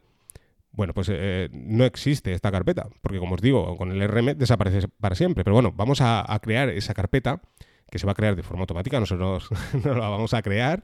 bueno, 0.71 0.93
pues 0.93 1.11
no 1.51 1.85
existe 1.85 2.33
esta 2.33 2.51
carpeta, 2.51 2.89
porque 3.01 3.19
como 3.19 3.35
os 3.35 3.41
digo, 3.41 3.77
con 3.77 3.91
el 3.91 4.07
RM 4.07 4.35
desaparece 4.37 4.87
para 4.87 5.13
siempre. 5.13 5.43
Pero 5.43 5.53
bueno, 5.53 5.71
vamos 5.71 6.01
a 6.01 6.39
crear 6.41 6.69
esa 6.69 6.95
carpeta 6.95 7.41
que 7.93 7.99
se 7.99 8.07
va 8.07 8.13
a 8.13 8.15
crear 8.15 8.35
de 8.35 8.41
forma 8.41 8.61
automática, 8.61 8.99
nosotros 8.99 9.49
no 9.85 9.93
la 9.93 10.09
vamos 10.09 10.33
a 10.33 10.41
crear. 10.41 10.83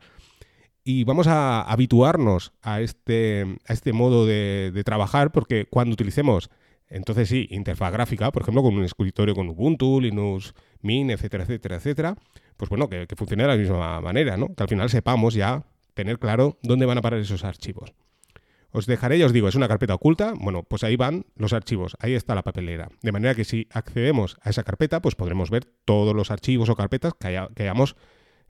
Y 0.83 1.05
vamos 1.05 1.25
a 1.25 1.63
habituarnos 1.63 2.53
a 2.61 2.81
este, 2.81 3.57
a 3.67 3.73
este 3.73 3.93
modo 3.93 4.27
de, 4.27 4.79
trabajar 4.85 5.31
porque 5.31 5.65
cuando 5.65 5.93
utilicemos, 5.93 6.51
entonces 6.87 7.27
sí, 7.27 7.47
interfaz 7.49 7.91
gráfica, 7.91 8.31
por 8.31 8.43
ejemplo, 8.43 8.61
con 8.61 8.77
un 8.77 8.83
escritorio 8.83 9.33
con 9.33 9.49
Ubuntu, 9.49 9.99
Linux, 9.99 10.53
Mint, 10.81 11.09
etcétera, 11.09 11.45
etcétera, 11.45 11.77
etcétera, 11.77 12.15
pues 12.57 12.69
bueno, 12.69 12.87
que, 12.89 13.07
que 13.07 13.15
funcione 13.15 13.41
de 13.41 13.49
la 13.49 13.55
misma 13.55 14.01
manera, 14.01 14.37
¿no? 14.37 14.53
Que 14.53 14.61
al 14.61 14.69
final 14.69 14.89
sepamos 14.91 15.33
ya 15.33 15.65
tener 15.95 16.19
claro 16.19 16.59
dónde 16.61 16.85
van 16.85 16.99
a 16.99 17.01
parar 17.01 17.19
esos 17.19 17.43
archivos. 17.43 17.95
Os 18.71 18.85
dejaré, 18.85 19.17
ya 19.17 19.25
os 19.25 19.33
digo, 19.33 19.47
es 19.47 19.55
una 19.55 19.67
carpeta 19.67 19.95
oculta. 19.95 20.33
Bueno, 20.39 20.63
pues 20.63 20.83
ahí 20.83 20.95
van 20.95 21.25
los 21.35 21.53
archivos, 21.53 21.97
ahí 21.99 22.13
está 22.13 22.35
la 22.35 22.43
papelera. 22.43 22.89
De 23.01 23.11
manera 23.11 23.33
que 23.33 23.45
si 23.45 23.67
accedemos 23.71 24.37
a 24.41 24.51
esa 24.51 24.63
carpeta, 24.63 25.01
pues 25.01 25.15
podremos 25.15 25.49
ver 25.49 25.65
todos 25.85 26.15
los 26.15 26.29
archivos 26.31 26.69
o 26.69 26.75
carpetas 26.75 27.13
que, 27.19 27.27
hayamos 27.27 27.95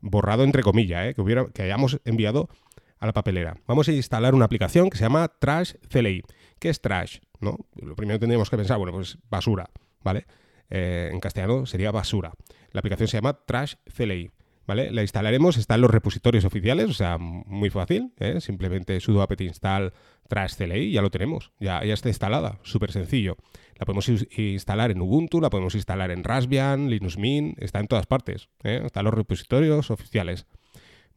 borrado, 0.02 0.44
entre 0.44 0.64
comillas, 0.64 1.08
¿eh? 1.08 1.14
que, 1.14 1.22
hubiera, 1.22 1.48
que 1.48 1.64
hayamos 1.64 2.02
enviado 2.04 2.50
a 3.00 3.06
la 3.06 3.14
papelera. 3.14 3.58
Vamos 3.66 3.88
a 3.88 3.94
instalar 3.94 4.36
una 4.36 4.46
aplicación 4.46 4.90
que 4.90 4.98
se 4.98 5.04
llama 5.04 5.28
Trash 5.40 5.74
CLI. 5.90 6.24
¿Qué 6.60 6.70
es 6.70 6.82
Trash? 6.82 7.20
¿No? 7.40 7.58
Lo 7.76 7.96
primero 7.96 8.20
tendríamos 8.20 8.50
que 8.50 8.58
pensar, 8.58 8.78
bueno, 8.78 8.92
pues 8.92 9.18
basura, 9.30 9.70
¿vale? 10.04 10.26
Eh, 10.70 11.10
en 11.12 11.20
castellano 11.20 11.66
sería 11.66 11.92
basura. 11.92 12.34
La 12.72 12.80
aplicación 12.80 13.08
se 13.08 13.18
llama 13.18 13.40
Trash 13.46 13.76
CLI. 13.96 14.32
La 14.76 15.02
instalaremos, 15.02 15.58
está 15.58 15.76
en 15.76 15.82
los 15.82 15.92
repositorios 15.92 16.46
oficiales, 16.46 16.90
o 16.90 16.94
sea, 16.94 17.18
muy 17.18 17.70
fácil, 17.70 18.14
¿eh? 18.18 18.40
simplemente 18.42 19.00
sudo 19.00 19.22
apt 19.22 19.42
install 19.42 19.94
trash 20.28 20.56
CLI, 20.56 20.92
ya 20.92 21.02
lo 21.02 21.10
tenemos, 21.10 21.52
ya, 21.60 21.84
ya 21.84 21.94
está 21.94 22.10
instalada, 22.10 22.60
súper 22.64 22.92
sencillo. 22.92 23.38
La 23.80 23.86
podemos 23.86 24.10
instalar 24.10 24.92
en 24.92 25.02
Ubuntu, 25.02 25.42
la 25.42 25.50
podemos 25.50 25.76
instalar 25.76 26.12
en 26.12 26.24
Raspbian, 26.24 26.90
Linux 26.90 27.18
Mint, 27.18 27.62
está 27.62 27.80
en 27.80 27.88
todas 27.88 28.06
partes, 28.06 28.50
¿eh? 28.64 28.82
está 28.86 29.00
en 29.00 29.06
los 29.06 29.14
repositorios 29.14 29.90
oficiales. 29.90 30.46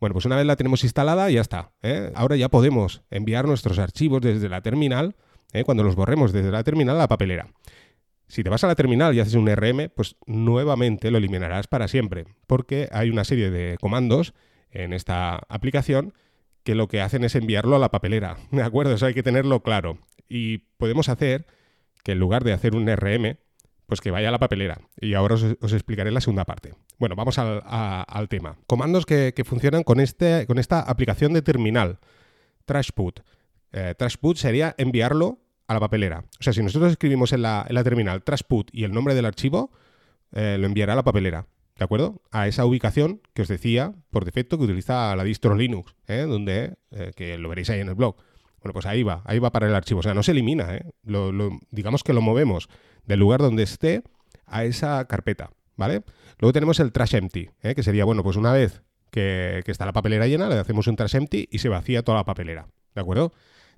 Bueno, 0.02 0.14
pues 0.14 0.24
una 0.24 0.34
vez 0.34 0.46
la 0.46 0.56
tenemos 0.56 0.82
instalada, 0.82 1.30
ya 1.30 1.40
está. 1.40 1.70
¿eh? 1.80 2.10
Ahora 2.16 2.34
ya 2.34 2.48
podemos 2.48 3.02
enviar 3.10 3.46
nuestros 3.46 3.78
archivos 3.78 4.20
desde 4.20 4.48
la 4.48 4.60
terminal, 4.60 5.14
¿eh? 5.52 5.62
cuando 5.62 5.84
los 5.84 5.94
borremos 5.94 6.32
desde 6.32 6.50
la 6.50 6.64
terminal 6.64 6.96
a 6.96 6.98
la 6.98 7.08
papelera. 7.08 7.46
Si 8.32 8.42
te 8.42 8.48
vas 8.48 8.64
a 8.64 8.66
la 8.66 8.74
terminal 8.74 9.14
y 9.14 9.20
haces 9.20 9.34
un 9.34 9.46
RM, 9.46 9.90
pues 9.94 10.16
nuevamente 10.24 11.10
lo 11.10 11.18
eliminarás 11.18 11.66
para 11.66 11.86
siempre, 11.86 12.24
porque 12.46 12.88
hay 12.90 13.10
una 13.10 13.24
serie 13.24 13.50
de 13.50 13.76
comandos 13.78 14.32
en 14.70 14.94
esta 14.94 15.34
aplicación 15.50 16.14
que 16.62 16.74
lo 16.74 16.88
que 16.88 17.02
hacen 17.02 17.24
es 17.24 17.34
enviarlo 17.34 17.76
a 17.76 17.78
la 17.78 17.90
papelera. 17.90 18.38
¿De 18.50 18.62
acuerdo? 18.62 18.94
Eso 18.94 19.04
hay 19.04 19.12
que 19.12 19.22
tenerlo 19.22 19.62
claro. 19.62 19.98
Y 20.30 20.58
podemos 20.78 21.10
hacer 21.10 21.44
que 22.04 22.12
en 22.12 22.20
lugar 22.20 22.42
de 22.42 22.54
hacer 22.54 22.74
un 22.74 22.90
RM, 22.90 23.36
pues 23.84 24.00
que 24.00 24.10
vaya 24.10 24.30
a 24.30 24.32
la 24.32 24.38
papelera. 24.38 24.80
Y 24.98 25.12
ahora 25.12 25.34
os, 25.34 25.72
explicaré 25.74 26.10
la 26.10 26.22
segunda 26.22 26.46
parte. 26.46 26.72
Bueno, 26.98 27.16
vamos 27.16 27.36
al, 27.38 28.28
tema. 28.30 28.56
Comandos 28.66 29.04
que, 29.04 29.34
funcionan 29.44 29.82
con, 29.82 30.00
este, 30.00 30.46
con 30.46 30.58
esta 30.58 30.80
aplicación 30.80 31.34
de 31.34 31.42
terminal. 31.42 31.98
Trashput. 32.64 33.20
Eh, 33.72 33.94
trashput 33.98 34.38
sería 34.38 34.74
enviarlo 34.78 35.41
a 35.72 35.74
la 35.74 35.80
papelera. 35.80 36.24
O 36.38 36.42
sea, 36.42 36.52
si 36.52 36.62
nosotros 36.62 36.92
escribimos 36.92 37.32
en 37.32 37.42
la, 37.42 37.66
terminal 37.84 38.22
trashput 38.22 38.70
y 38.72 38.84
el 38.84 38.92
nombre 38.92 39.14
del 39.14 39.24
archivo, 39.24 39.70
eh, 40.32 40.56
lo 40.58 40.66
enviará 40.66 40.92
a 40.92 40.96
la 40.96 41.04
papelera. 41.04 41.46
¿de 41.82 41.84
acuerdo? 41.84 42.22
A 42.30 42.46
esa 42.46 42.64
ubicación 42.64 43.22
que 43.34 43.42
os 43.42 43.48
decía 43.48 43.94
por 44.10 44.24
defecto 44.24 44.58
que 44.58 44.64
utiliza 44.64 45.16
la 45.16 45.24
distro 45.24 45.56
Linux, 45.56 45.94
¿eh? 46.06 46.26
donde, 46.28 46.74
eh, 46.90 47.12
que 47.16 47.38
lo 47.38 47.48
veréis 47.48 47.70
ahí 47.70 47.80
en 47.80 47.88
el 47.88 47.94
blog. 47.94 48.16
Bueno, 48.60 48.72
pues 48.72 48.86
ahí 48.86 49.02
va, 49.02 49.22
ahí 49.24 49.38
va 49.38 49.50
para 49.50 49.66
el 49.66 49.74
archivo. 49.74 50.00
O 50.00 50.02
sea, 50.02 50.14
no 50.14 50.22
se 50.22 50.30
elimina, 50.30 50.76
¿eh? 50.76 50.84
digamos 51.70 52.04
que 52.04 52.12
lo 52.12 52.20
movemos 52.20 52.68
del 53.04 53.18
lugar 53.18 53.40
donde 53.40 53.64
esté 53.64 54.02
a 54.46 54.64
esa 54.64 55.04
carpeta, 55.06 55.50
¿vale? 55.76 56.04
Luego 56.38 56.52
tenemos 56.52 56.78
el 56.78 56.92
trash 56.92 57.16
empty, 57.16 57.50
que 57.60 57.82
sería, 57.82 58.04
bueno, 58.04 58.22
pues 58.22 58.36
una 58.36 58.52
vez 58.52 58.82
que, 59.10 59.64
está 59.66 59.86
la 59.86 59.92
papelera 59.92 60.28
llena, 60.28 60.48
le 60.48 60.56
hacemos 60.56 60.86
un 60.86 60.94
trash 60.94 61.16
empty 61.16 61.48
y 61.50 61.58
se 61.58 61.68
vacía 61.68 62.04
toda 62.04 62.18
la 62.18 62.24
papelera, 62.24 62.68
¿de 62.94 63.00
acuerdo? 63.00 63.32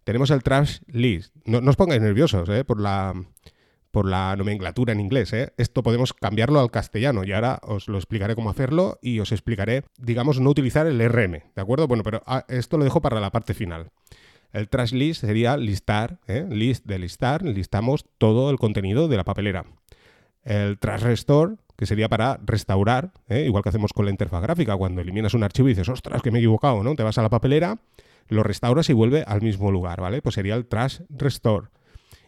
Tenemos 0.04 0.30
el 0.30 0.42
trash 0.42 0.80
list. 0.86 1.34
No, 1.44 1.58
os 1.58 1.76
pongáis 1.76 2.00
nerviosos 2.00 2.48
¿eh? 2.50 2.64
por, 2.64 2.80
la, 2.80 3.14
por 3.90 4.06
la 4.06 4.36
nomenclatura 4.36 4.92
en 4.92 5.00
inglés. 5.00 5.32
¿eh? 5.32 5.52
Esto 5.56 5.82
podemos 5.82 6.12
cambiarlo 6.12 6.60
al 6.60 6.70
castellano 6.70 7.24
y 7.24 7.32
ahora 7.32 7.58
os 7.62 7.88
lo 7.88 7.96
explicaré 7.96 8.34
cómo 8.34 8.50
hacerlo 8.50 8.98
y 9.00 9.20
os 9.20 9.32
explicaré, 9.32 9.84
digamos, 9.98 10.40
no 10.40 10.50
utilizar 10.50 10.86
el 10.86 11.00
RM, 11.00 11.42
¿de 11.54 11.62
acuerdo? 11.62 11.88
Bueno, 11.88 12.02
pero 12.02 12.22
ah, 12.26 12.44
esto 12.48 12.76
lo 12.76 12.84
dejo 12.84 13.00
para 13.00 13.18
la 13.20 13.30
parte 13.30 13.54
final. 13.54 13.90
El 14.52 14.68
trash 14.68 14.92
list 14.92 15.22
sería 15.22 15.56
listar, 15.56 16.20
¿eh? 16.28 16.46
list 16.48 16.86
de 16.86 16.98
listar, 16.98 17.42
listamos 17.42 18.04
todo 18.18 18.50
el 18.50 18.58
contenido 18.58 19.08
de 19.08 19.16
la 19.16 19.24
papelera. 19.24 19.64
El 20.44 20.78
trash 20.78 21.02
restore, 21.02 21.56
que 21.76 21.86
sería 21.86 22.08
para 22.08 22.38
restaurar, 22.44 23.12
¿eh? 23.28 23.46
igual 23.46 23.62
que 23.64 23.70
hacemos 23.70 23.92
con 23.92 24.04
la 24.04 24.12
interfaz 24.12 24.42
gráfica, 24.42 24.76
cuando 24.76 25.00
eliminas 25.00 25.34
un 25.34 25.42
archivo 25.42 25.68
y 25.68 25.72
dices, 25.72 25.88
ostras, 25.88 26.22
que 26.22 26.30
me 26.30 26.38
he 26.38 26.40
equivocado, 26.40 26.84
¿no? 26.84 26.94
Te 26.94 27.02
vas 27.02 27.18
a 27.18 27.22
la 27.22 27.30
papelera, 27.30 27.78
lo 28.28 28.42
restauras 28.42 28.88
y 28.90 28.92
vuelve 28.92 29.24
al 29.26 29.42
mismo 29.42 29.70
lugar, 29.70 30.00
¿vale? 30.00 30.22
Pues 30.22 30.34
sería 30.34 30.54
el 30.54 30.66
trash 30.66 31.00
restore. 31.08 31.68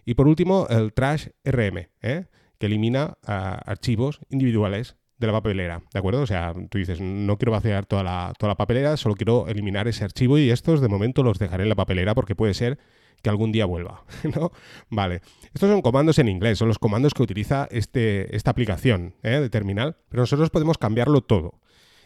Y 0.05 0.15
por 0.15 0.29
último, 0.29 0.67
el 0.69 0.93
trash 0.93 1.29
RM, 1.45 1.89
¿eh? 2.03 2.27
que 2.59 2.67
elimina 2.67 3.19
ah, 3.27 3.61
archivos 3.67 4.21
individuales 4.31 4.97
de 5.19 5.27
la 5.27 5.33
papelera, 5.33 5.83
¿de 5.93 5.99
acuerdo? 5.99 6.23
O 6.23 6.27
sea, 6.27 6.53
tú 6.71 6.79
dices, 6.79 7.01
no 7.01 7.39
quiero 7.39 7.53
vaciar 7.53 7.87
toda 7.87 8.03
la, 8.03 8.33
toda 8.39 8.51
la 8.51 8.57
papelera, 8.57 8.97
solo 8.97 9.15
quiero 9.15 9.49
eliminar 9.49 9.89
ese 9.89 10.05
archivo 10.05 10.39
y 10.39 10.51
estos 10.51 10.81
de 10.81 10.89
momento 10.89 11.23
los 11.23 11.39
dejaré 11.39 11.63
en 11.63 11.71
la 11.71 11.75
papelera 11.75 12.15
porque 12.15 12.35
puede 12.35 12.55
ser 12.55 12.79
que 13.23 13.31
algún 13.31 13.51
día 13.51 13.65
vuelva, 13.65 14.05
¿no? 14.37 14.53
Vale. 14.91 15.23
Estos 15.55 15.71
son 15.71 15.81
comandos 15.81 16.19
en 16.19 16.29
inglés, 16.29 16.59
son 16.59 16.69
los 16.69 16.79
comandos 16.79 17.15
que 17.15 17.23
utiliza 17.23 17.67
este, 17.71 18.37
esta 18.37 18.51
aplicación 18.51 19.15
¿eh? 19.23 19.41
de 19.41 19.49
terminal, 19.49 19.97
pero 20.09 20.23
nosotros 20.23 20.51
podemos 20.51 20.77
cambiarlo 20.77 21.23
todo. 21.23 21.61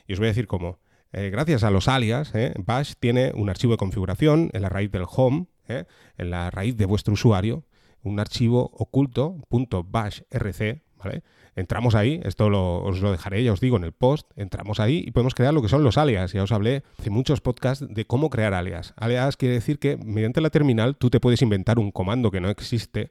Y 0.06 0.12
os 0.12 0.18
voy 0.18 0.26
a 0.26 0.30
decir 0.30 0.46
cómo. 0.46 0.78
Eh, 1.12 1.30
gracias 1.30 1.64
a 1.64 1.70
los 1.70 1.88
alias, 1.88 2.34
¿eh? 2.34 2.54
Bash 2.56 2.94
tiene 3.00 3.32
un 3.34 3.50
archivo 3.50 3.72
de 3.72 3.78
configuración 3.78 4.50
en 4.52 4.62
la 4.62 4.68
raíz 4.68 4.90
del 4.90 5.04
home, 5.08 5.46
en 5.66 6.30
la 6.30 6.50
raíz 6.50 6.76
de 6.76 6.84
vuestro 6.84 7.14
usuario, 7.14 7.64
un 8.02 8.18
archivo 8.18 8.70
oculto, 8.74 9.36
.bashrc, 9.50 10.82
¿vale? 10.96 11.22
Entramos 11.56 11.94
ahí, 11.94 12.20
esto 12.24 12.46
os 12.46 13.00
lo 13.00 13.12
dejaré, 13.12 13.42
ya 13.42 13.52
os 13.52 13.60
digo, 13.60 13.76
en 13.76 13.84
el 13.84 13.92
post, 13.92 14.30
entramos 14.36 14.80
ahí 14.80 15.04
y 15.06 15.10
podemos 15.10 15.34
crear 15.34 15.52
lo 15.52 15.62
que 15.62 15.68
son 15.68 15.82
los 15.82 15.98
alias. 15.98 16.32
Ya 16.32 16.42
os 16.42 16.52
hablé 16.52 16.84
hace 16.98 17.10
muchos 17.10 17.40
podcasts 17.40 17.86
de 17.88 18.04
cómo 18.04 18.30
crear 18.30 18.54
alias. 18.54 18.94
Alias 18.96 19.36
quiere 19.36 19.54
decir 19.54 19.78
que 19.78 19.96
mediante 19.96 20.40
la 20.40 20.50
terminal 20.50 20.96
tú 20.96 21.10
te 21.10 21.20
puedes 21.20 21.42
inventar 21.42 21.78
un 21.78 21.90
comando 21.90 22.30
que 22.30 22.40
no 22.40 22.50
existe 22.50 23.10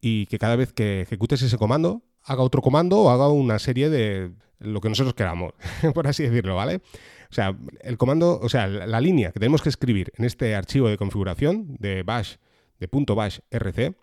y 0.00 0.26
que 0.26 0.38
cada 0.38 0.56
vez 0.56 0.72
que 0.72 1.02
ejecutes 1.02 1.42
ese 1.42 1.58
comando 1.58 2.02
haga 2.24 2.42
otro 2.42 2.62
comando 2.62 3.00
o 3.00 3.10
haga 3.10 3.28
una 3.28 3.58
serie 3.58 3.90
de 3.90 4.32
lo 4.58 4.80
que 4.80 4.88
nosotros 4.88 5.14
queramos, 5.14 5.52
por 5.94 6.06
así 6.06 6.22
decirlo, 6.22 6.56
¿vale? 6.56 6.80
O 7.30 7.34
sea, 7.34 7.56
el 7.80 7.98
comando, 7.98 8.38
o 8.40 8.48
sea, 8.48 8.66
la, 8.66 9.00
línea 9.00 9.32
que 9.32 9.40
tenemos 9.40 9.62
que 9.62 9.68
escribir 9.68 10.12
en 10.16 10.24
este 10.24 10.54
archivo 10.54 10.88
de 10.88 10.96
configuración 10.96 11.76
de 11.78 12.02
bash, 12.02 12.36
de 12.78 12.88
.bash 13.14 13.40
rc, 13.50 13.96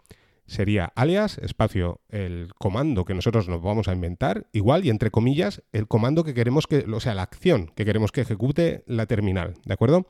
sería 0.48 0.92
alias, 0.96 1.38
espacio, 1.38 2.02
el 2.10 2.52
comando 2.58 3.06
que 3.06 3.14
nosotros 3.14 3.48
nos 3.48 3.62
vamos 3.62 3.88
a 3.88 3.94
inventar, 3.94 4.48
igual 4.52 4.86
y 4.86 4.90
entre 4.90 5.12
comillas, 5.12 5.64
el 5.72 5.88
comando 5.88 6.24
que 6.24 6.34
queremos 6.34 6.68
que, 6.68 6.86
o 6.92 7.00
sea, 7.00 7.16
la 7.16 7.24
acción 7.24 7.68
que 7.68 7.86
queremos 7.86 8.12
que 8.12 8.22
ejecute 8.22 8.84
la 8.86 9.06
terminal, 9.06 9.54
¿de 9.66 9.74
acuerdo? 9.74 10.08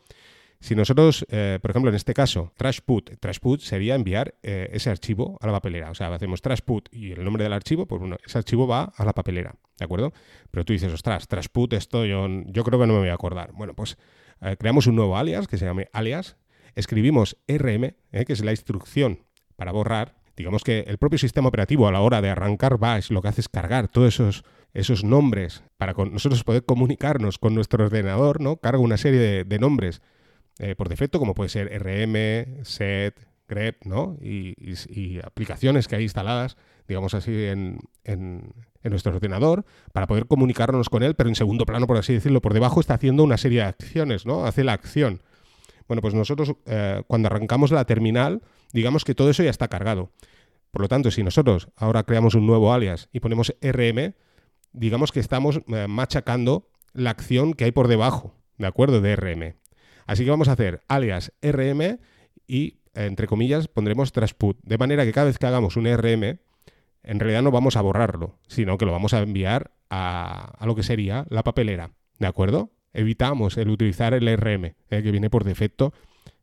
Si 0.62 0.75
nosotros, 0.75 1.25
eh, 1.30 1.60
por 1.62 1.72
ejemplo, 1.72 1.89
en 1.89 1.96
este 1.96 2.13
caso, 2.13 2.53
trashput, 2.56 3.20
trashput 3.20 3.62
sería 3.62 3.96
enviar 3.96 4.36
eh, 4.44 4.70
ese 4.72 4.89
archivo 4.89 5.38
a 5.41 5.48
la 5.48 5.53
papelera. 5.53 5.89
O 5.89 5.96
sea, 5.96 6.13
hacemos 6.13 6.41
trashput 6.41 6.88
y 6.94 7.12
el 7.12 7.24
nombre 7.24 7.44
del 7.44 7.51
archivo, 7.51 7.88
pues 7.88 8.00
bueno, 8.00 8.18
ese 8.24 8.38
archivo 8.38 8.68
va 8.68 8.94
a 8.96 9.03
la 9.03 9.13
papelera, 9.13 9.56
¿de 9.80 9.86
acuerdo? 9.86 10.13
Pero 10.51 10.63
tú 10.63 10.72
dices, 10.72 10.94
ostras, 10.94 11.27
trashput, 11.27 11.74
esto 11.74 12.06
yo, 12.06 12.27
yo 12.46 12.63
creo 12.63 12.80
que 12.80 12.86
no 12.88 12.94
me 12.94 13.00
voy 13.00 13.10
a 13.10 13.15
acordar. 13.15 13.51
Bueno, 13.53 13.74
pues 13.74 13.98
eh, 14.39 14.56
creamos 14.58 14.86
un 14.86 14.96
nuevo 14.96 15.18
alias 15.18 15.48
que 15.48 15.58
se 15.58 15.65
llame 15.65 15.89
alias, 15.94 16.38
escribimos 16.75 17.38
rm, 17.48 17.96
que 18.12 18.34
es 18.34 18.46
la 18.46 18.51
instrucción 18.51 19.25
para 19.56 19.72
borrar, 19.72 20.15
digamos 20.38 20.63
que 20.63 20.82
el 20.88 20.98
propio 20.98 21.18
sistema 21.18 21.50
operativo 21.50 21.88
a 21.88 21.91
la 21.91 22.01
hora 22.01 22.22
de 22.22 22.30
arrancar 22.30 22.77
Bash 22.77 23.12
lo 23.12 23.22
que 23.22 23.27
hace 23.30 23.41
es 23.41 23.50
cargar 23.50 23.88
todos 23.88 24.15
esos, 24.15 24.44
esos 24.74 25.03
nombres 25.03 25.63
para 25.77 25.94
nosotros 25.94 26.44
poder 26.44 26.65
comunicarnos 26.65 27.38
con 27.38 27.53
nuestro 27.56 27.86
ordenador, 27.86 28.41
¿no? 28.41 28.58
Carga 28.58 28.80
una 28.80 28.98
serie 28.98 29.44
de, 29.44 29.60
nombres 29.60 30.01
eh, 30.63 30.75
por 30.75 30.89
defecto, 30.89 31.18
como 31.18 31.34
puede 31.34 31.50
ser 31.50 31.70
RM, 31.82 32.63
set, 32.63 33.20
grep, 33.48 33.84
¿no? 33.84 34.15
Y, 34.22 35.18
aplicaciones 35.24 35.88
que 35.88 35.96
hay 35.96 36.03
instaladas, 36.03 36.56
digamos 36.88 37.15
así, 37.15 37.32
en, 37.46 37.80
en, 38.03 38.53
nuestro 38.84 39.12
ordenador 39.12 39.65
para 39.91 40.06
poder 40.06 40.27
comunicarnos 40.27 40.88
con 40.88 41.01
él, 41.01 41.15
pero 41.15 41.30
en 41.30 41.36
segundo 41.36 41.65
plano, 41.65 41.88
por 41.88 41.98
así 41.98 42.13
decirlo, 42.13 42.44
por 42.44 42.53
debajo 42.53 42.80
está 42.80 42.94
haciendo 42.94 43.24
una 43.24 43.38
serie 43.38 43.62
de 43.62 43.65
acciones, 43.65 44.27
¿no? 44.27 44.46
Hace 44.46 44.63
la 44.63 44.74
acción. 44.74 45.24
Bueno, 45.88 46.03
pues 46.03 46.13
nosotros 46.13 46.53
eh, 46.68 47.01
cuando 47.08 47.27
arrancamos 47.27 47.72
la 47.72 47.86
terminal, 47.86 48.44
digamos 48.72 49.03
que 49.03 49.15
todo 49.15 49.32
eso 49.32 49.41
ya 49.41 49.50
está 49.50 49.68
cargado. 49.68 50.12
Por 50.70 50.84
lo 50.84 50.88
tanto, 50.88 51.10
si 51.10 51.24
nosotros 51.24 51.70
ahora 51.75 52.03
creamos 52.03 52.36
un 52.36 52.46
nuevo 52.46 52.72
alias 52.72 53.10
y 53.12 53.20
ponemos 53.20 53.56
RM, 53.62 54.13
digamos 54.74 55.12
que 55.12 55.22
estamos 55.22 55.60
eh, 55.68 55.88
machacando 55.89 56.70
la 56.94 57.10
acción 57.10 57.56
que 57.56 57.63
hay 57.63 57.72
por 57.72 57.88
debajo, 57.88 58.36
¿de 58.60 58.68
acuerdo? 58.68 59.01
De 59.01 59.15
RM. 59.15 59.61
Así 60.12 60.25
que 60.25 60.30
vamos 60.30 60.50
a 60.50 60.51
hacer 60.51 60.82
alias 60.89 61.32
RM 61.41 61.98
y, 62.46 62.82
entre 62.96 63.27
comillas, 63.27 63.70
pondremos 63.70 64.12
trasput. 64.12 64.60
De 64.62 64.77
manera 64.77 65.06
que 65.06 65.13
cada 65.13 65.27
vez 65.27 65.38
que 65.38 65.46
hagamos 65.46 65.77
un 65.77 65.86
RM, 65.86 66.38
en 67.03 67.20
realidad 67.22 67.41
no 67.41 67.50
vamos 67.50 67.77
a 67.77 67.82
borrarlo, 67.82 68.38
sino 68.46 68.77
que 68.77 68.86
lo 68.86 68.91
vamos 68.91 69.13
a 69.13 69.20
enviar 69.22 69.72
a, 69.89 70.53
a 70.60 70.65
lo 70.65 70.75
que 70.75 70.84
sería 70.84 71.25
la 71.30 71.44
papelera, 71.44 71.91
¿de 72.20 72.27
acuerdo? 72.27 72.74
Evitamos 72.91 73.56
el 73.56 73.70
utilizar 73.70 74.13
el 74.13 74.27
RM, 74.36 74.65
eh, 74.65 74.75
que 74.89 75.12
viene 75.12 75.30
por 75.30 75.46
defecto 75.46 75.94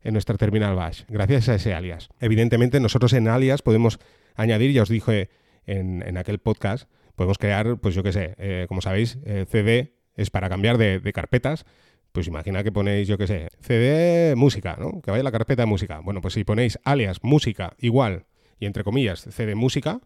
en 0.01 0.15
nuestra 0.15 0.39
terminal 0.39 0.75
bash, 0.75 1.03
gracias 1.07 1.51
a 1.51 1.57
ese 1.57 1.75
alias. 1.75 2.09
Evidentemente, 2.21 2.81
nosotros 2.81 3.13
en 3.13 3.29
alias 3.29 3.61
podemos 3.61 3.99
añadir, 4.35 4.73
ya 4.73 4.83
os 4.83 4.89
dije 4.89 5.29
en, 5.67 6.17
aquel 6.17 6.39
podcast, 6.39 6.89
podemos 7.17 7.37
crear, 7.37 7.77
pues 7.77 7.95
yo 7.95 8.03
qué 8.03 8.13
sé, 8.15 8.35
eh, 8.39 8.65
como 8.67 8.81
sabéis, 8.81 9.19
eh, 9.27 9.45
CD 9.47 9.99
es 10.19 10.31
para 10.31 10.49
cambiar 10.49 10.77
de, 10.79 11.13
carpetas. 11.13 11.65
Pues 12.13 12.27
imagina 12.27 12.65
que 12.65 12.73
ponéis, 12.73 13.07
yo 13.07 13.19
qué 13.19 13.27
sé, 13.27 13.49
CD 13.61 14.35
música, 14.37 14.77
¿no? 14.79 15.01
Que 15.03 15.11
vaya 15.11 15.23
la 15.23 15.33
carpeta 15.33 15.63
de 15.63 15.67
música. 15.67 16.01
Bueno, 16.01 16.21
pues 16.21 16.35
si 16.35 16.45
ponéis 16.45 16.79
alias 16.85 17.19
música 17.23 17.75
igual 17.79 18.27
y 18.59 18.67
entre 18.67 18.85
comillas 18.85 19.27
CD 19.31 19.55
música, 19.55 20.01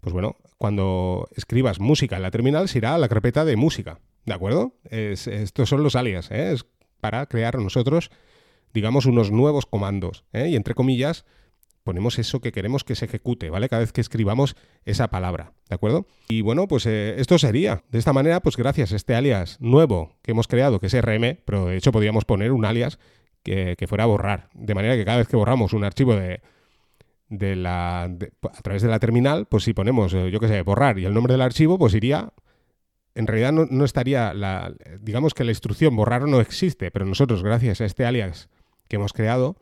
pues 0.00 0.12
bueno, 0.12 0.36
cuando 0.58 1.28
escribas 1.36 1.78
música 1.78 2.16
en 2.16 2.22
la 2.22 2.30
terminal 2.30 2.68
se 2.68 2.78
irá 2.78 2.94
a 2.94 2.98
la 2.98 3.08
carpeta 3.08 3.44
de 3.44 3.56
música, 3.56 4.00
¿de 4.24 4.34
acuerdo? 4.34 4.74
estos 4.90 5.68
son 5.68 5.82
los 5.82 5.94
alias, 5.94 6.30
¿eh? 6.30 6.52
es 6.52 6.66
para 7.00 7.26
crear 7.26 7.58
nosotros 7.58 8.10
digamos, 8.72 9.06
unos 9.06 9.30
nuevos 9.30 9.66
comandos. 9.66 10.24
¿eh? 10.32 10.48
Y 10.48 10.56
entre 10.56 10.74
comillas, 10.74 11.24
ponemos 11.84 12.18
eso 12.18 12.40
que 12.40 12.52
queremos 12.52 12.84
que 12.84 12.94
se 12.94 13.06
ejecute, 13.06 13.50
¿vale? 13.50 13.68
Cada 13.68 13.80
vez 13.80 13.92
que 13.92 14.00
escribamos 14.00 14.56
esa 14.84 15.08
palabra, 15.08 15.52
¿de 15.68 15.74
acuerdo? 15.74 16.06
Y 16.28 16.40
bueno, 16.40 16.68
pues 16.68 16.86
eh, 16.86 17.14
esto 17.18 17.38
sería. 17.38 17.84
De 17.90 17.98
esta 17.98 18.12
manera, 18.12 18.40
pues 18.40 18.56
gracias 18.56 18.92
a 18.92 18.96
este 18.96 19.14
alias 19.14 19.58
nuevo 19.60 20.16
que 20.22 20.32
hemos 20.32 20.48
creado, 20.48 20.80
que 20.80 20.86
es 20.86 21.00
RM, 21.00 21.38
pero 21.44 21.66
de 21.66 21.76
hecho 21.76 21.92
podríamos 21.92 22.24
poner 22.24 22.52
un 22.52 22.64
alias 22.64 22.98
que, 23.42 23.76
fuera 23.88 24.04
a 24.04 24.06
borrar. 24.06 24.48
De 24.54 24.74
manera 24.74 24.96
que 24.96 25.04
cada 25.04 25.18
vez 25.18 25.28
que 25.28 25.36
borramos 25.36 25.72
un 25.72 25.84
archivo 25.84 26.14
de, 26.14 26.40
de 27.28 27.56
la, 27.56 28.04
a 28.04 28.62
través 28.62 28.82
de 28.82 28.88
la 28.88 28.98
terminal, 28.98 29.46
pues 29.46 29.64
si 29.64 29.74
ponemos, 29.74 30.14
eh, 30.14 30.30
yo 30.30 30.40
qué 30.40 30.48
sé, 30.48 30.62
borrar 30.62 30.98
y 30.98 31.04
el 31.04 31.14
nombre 31.14 31.34
del 31.34 31.42
archivo, 31.42 31.78
pues 31.78 31.94
iría 31.94 32.32
en 33.14 33.26
realidad 33.26 33.52
no, 33.52 33.66
no, 33.66 33.84
estaría, 33.84 34.32
la, 34.32 34.72
digamos 35.00 35.34
que 35.34 35.44
la 35.44 35.50
instrucción 35.50 35.94
borrar 35.96 36.26
no 36.26 36.40
existe, 36.40 36.90
pero 36.90 37.04
nosotros 37.04 37.42
gracias 37.42 37.80
a 37.80 37.84
este 37.84 38.06
alias 38.06 38.48
que 38.88 38.96
hemos 38.96 39.12
creado, 39.12 39.56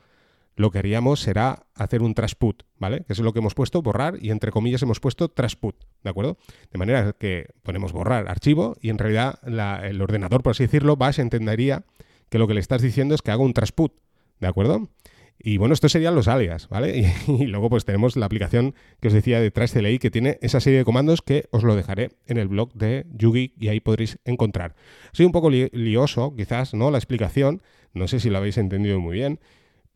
lo 0.56 0.70
que 0.70 0.78
haríamos 0.78 1.20
será 1.20 1.66
hacer 1.74 2.02
un 2.02 2.14
trasput, 2.14 2.64
¿vale? 2.78 3.04
Que 3.06 3.12
es 3.12 3.18
lo 3.20 3.32
que 3.32 3.38
hemos 3.38 3.54
puesto, 3.54 3.82
borrar, 3.82 4.18
y 4.20 4.30
entre 4.30 4.50
comillas 4.50 4.82
hemos 4.82 5.00
puesto 5.00 5.28
trasput, 5.28 5.76
¿de 6.02 6.10
acuerdo? 6.10 6.38
De 6.70 6.78
manera 6.78 7.12
que 7.12 7.46
ponemos 7.62 7.92
borrar 7.92 8.28
archivo 8.28 8.76
y 8.80 8.90
en 8.90 8.98
realidad 8.98 9.38
el 9.84 10.00
ordenador, 10.02 10.42
por 10.42 10.52
así 10.52 10.64
decirlo, 10.64 10.96
Bash 10.96 11.20
entendería 11.20 11.84
que 12.28 12.38
lo 12.38 12.46
que 12.46 12.54
le 12.54 12.60
estás 12.60 12.82
diciendo 12.82 13.14
es 13.14 13.22
que 13.22 13.30
haga 13.30 13.42
un 13.42 13.54
trasput, 13.54 13.92
¿de 14.38 14.46
acuerdo? 14.46 14.88
Y 15.42 15.56
bueno, 15.56 15.72
estos 15.72 15.92
serían 15.92 16.14
los 16.14 16.28
alias, 16.28 16.68
¿vale? 16.68 17.14
Y, 17.26 17.46
luego 17.46 17.70
pues 17.70 17.84
tenemos 17.84 18.16
la 18.16 18.26
aplicación 18.26 18.74
que 19.00 19.08
os 19.08 19.14
decía 19.14 19.40
de 19.40 19.50
TraceCLI 19.50 19.98
que 19.98 20.10
tiene 20.10 20.38
esa 20.42 20.60
serie 20.60 20.80
de 20.80 20.84
comandos 20.84 21.22
que 21.22 21.48
os 21.50 21.64
lo 21.64 21.74
dejaré 21.76 22.10
en 22.26 22.36
el 22.36 22.48
blog 22.48 22.74
de 22.74 23.06
Yugi 23.14 23.54
y 23.58 23.68
ahí 23.68 23.80
podréis 23.80 24.18
encontrar. 24.24 24.74
Soy 25.12 25.24
un 25.24 25.32
poco 25.32 25.50
lioso, 25.50 26.34
quizás, 26.36 26.74
¿no? 26.74 26.90
La 26.90 26.98
explicación, 26.98 27.62
no 27.94 28.06
sé 28.06 28.20
si 28.20 28.28
lo 28.28 28.36
habéis 28.36 28.58
entendido 28.58 29.00
muy 29.00 29.16
bien, 29.16 29.40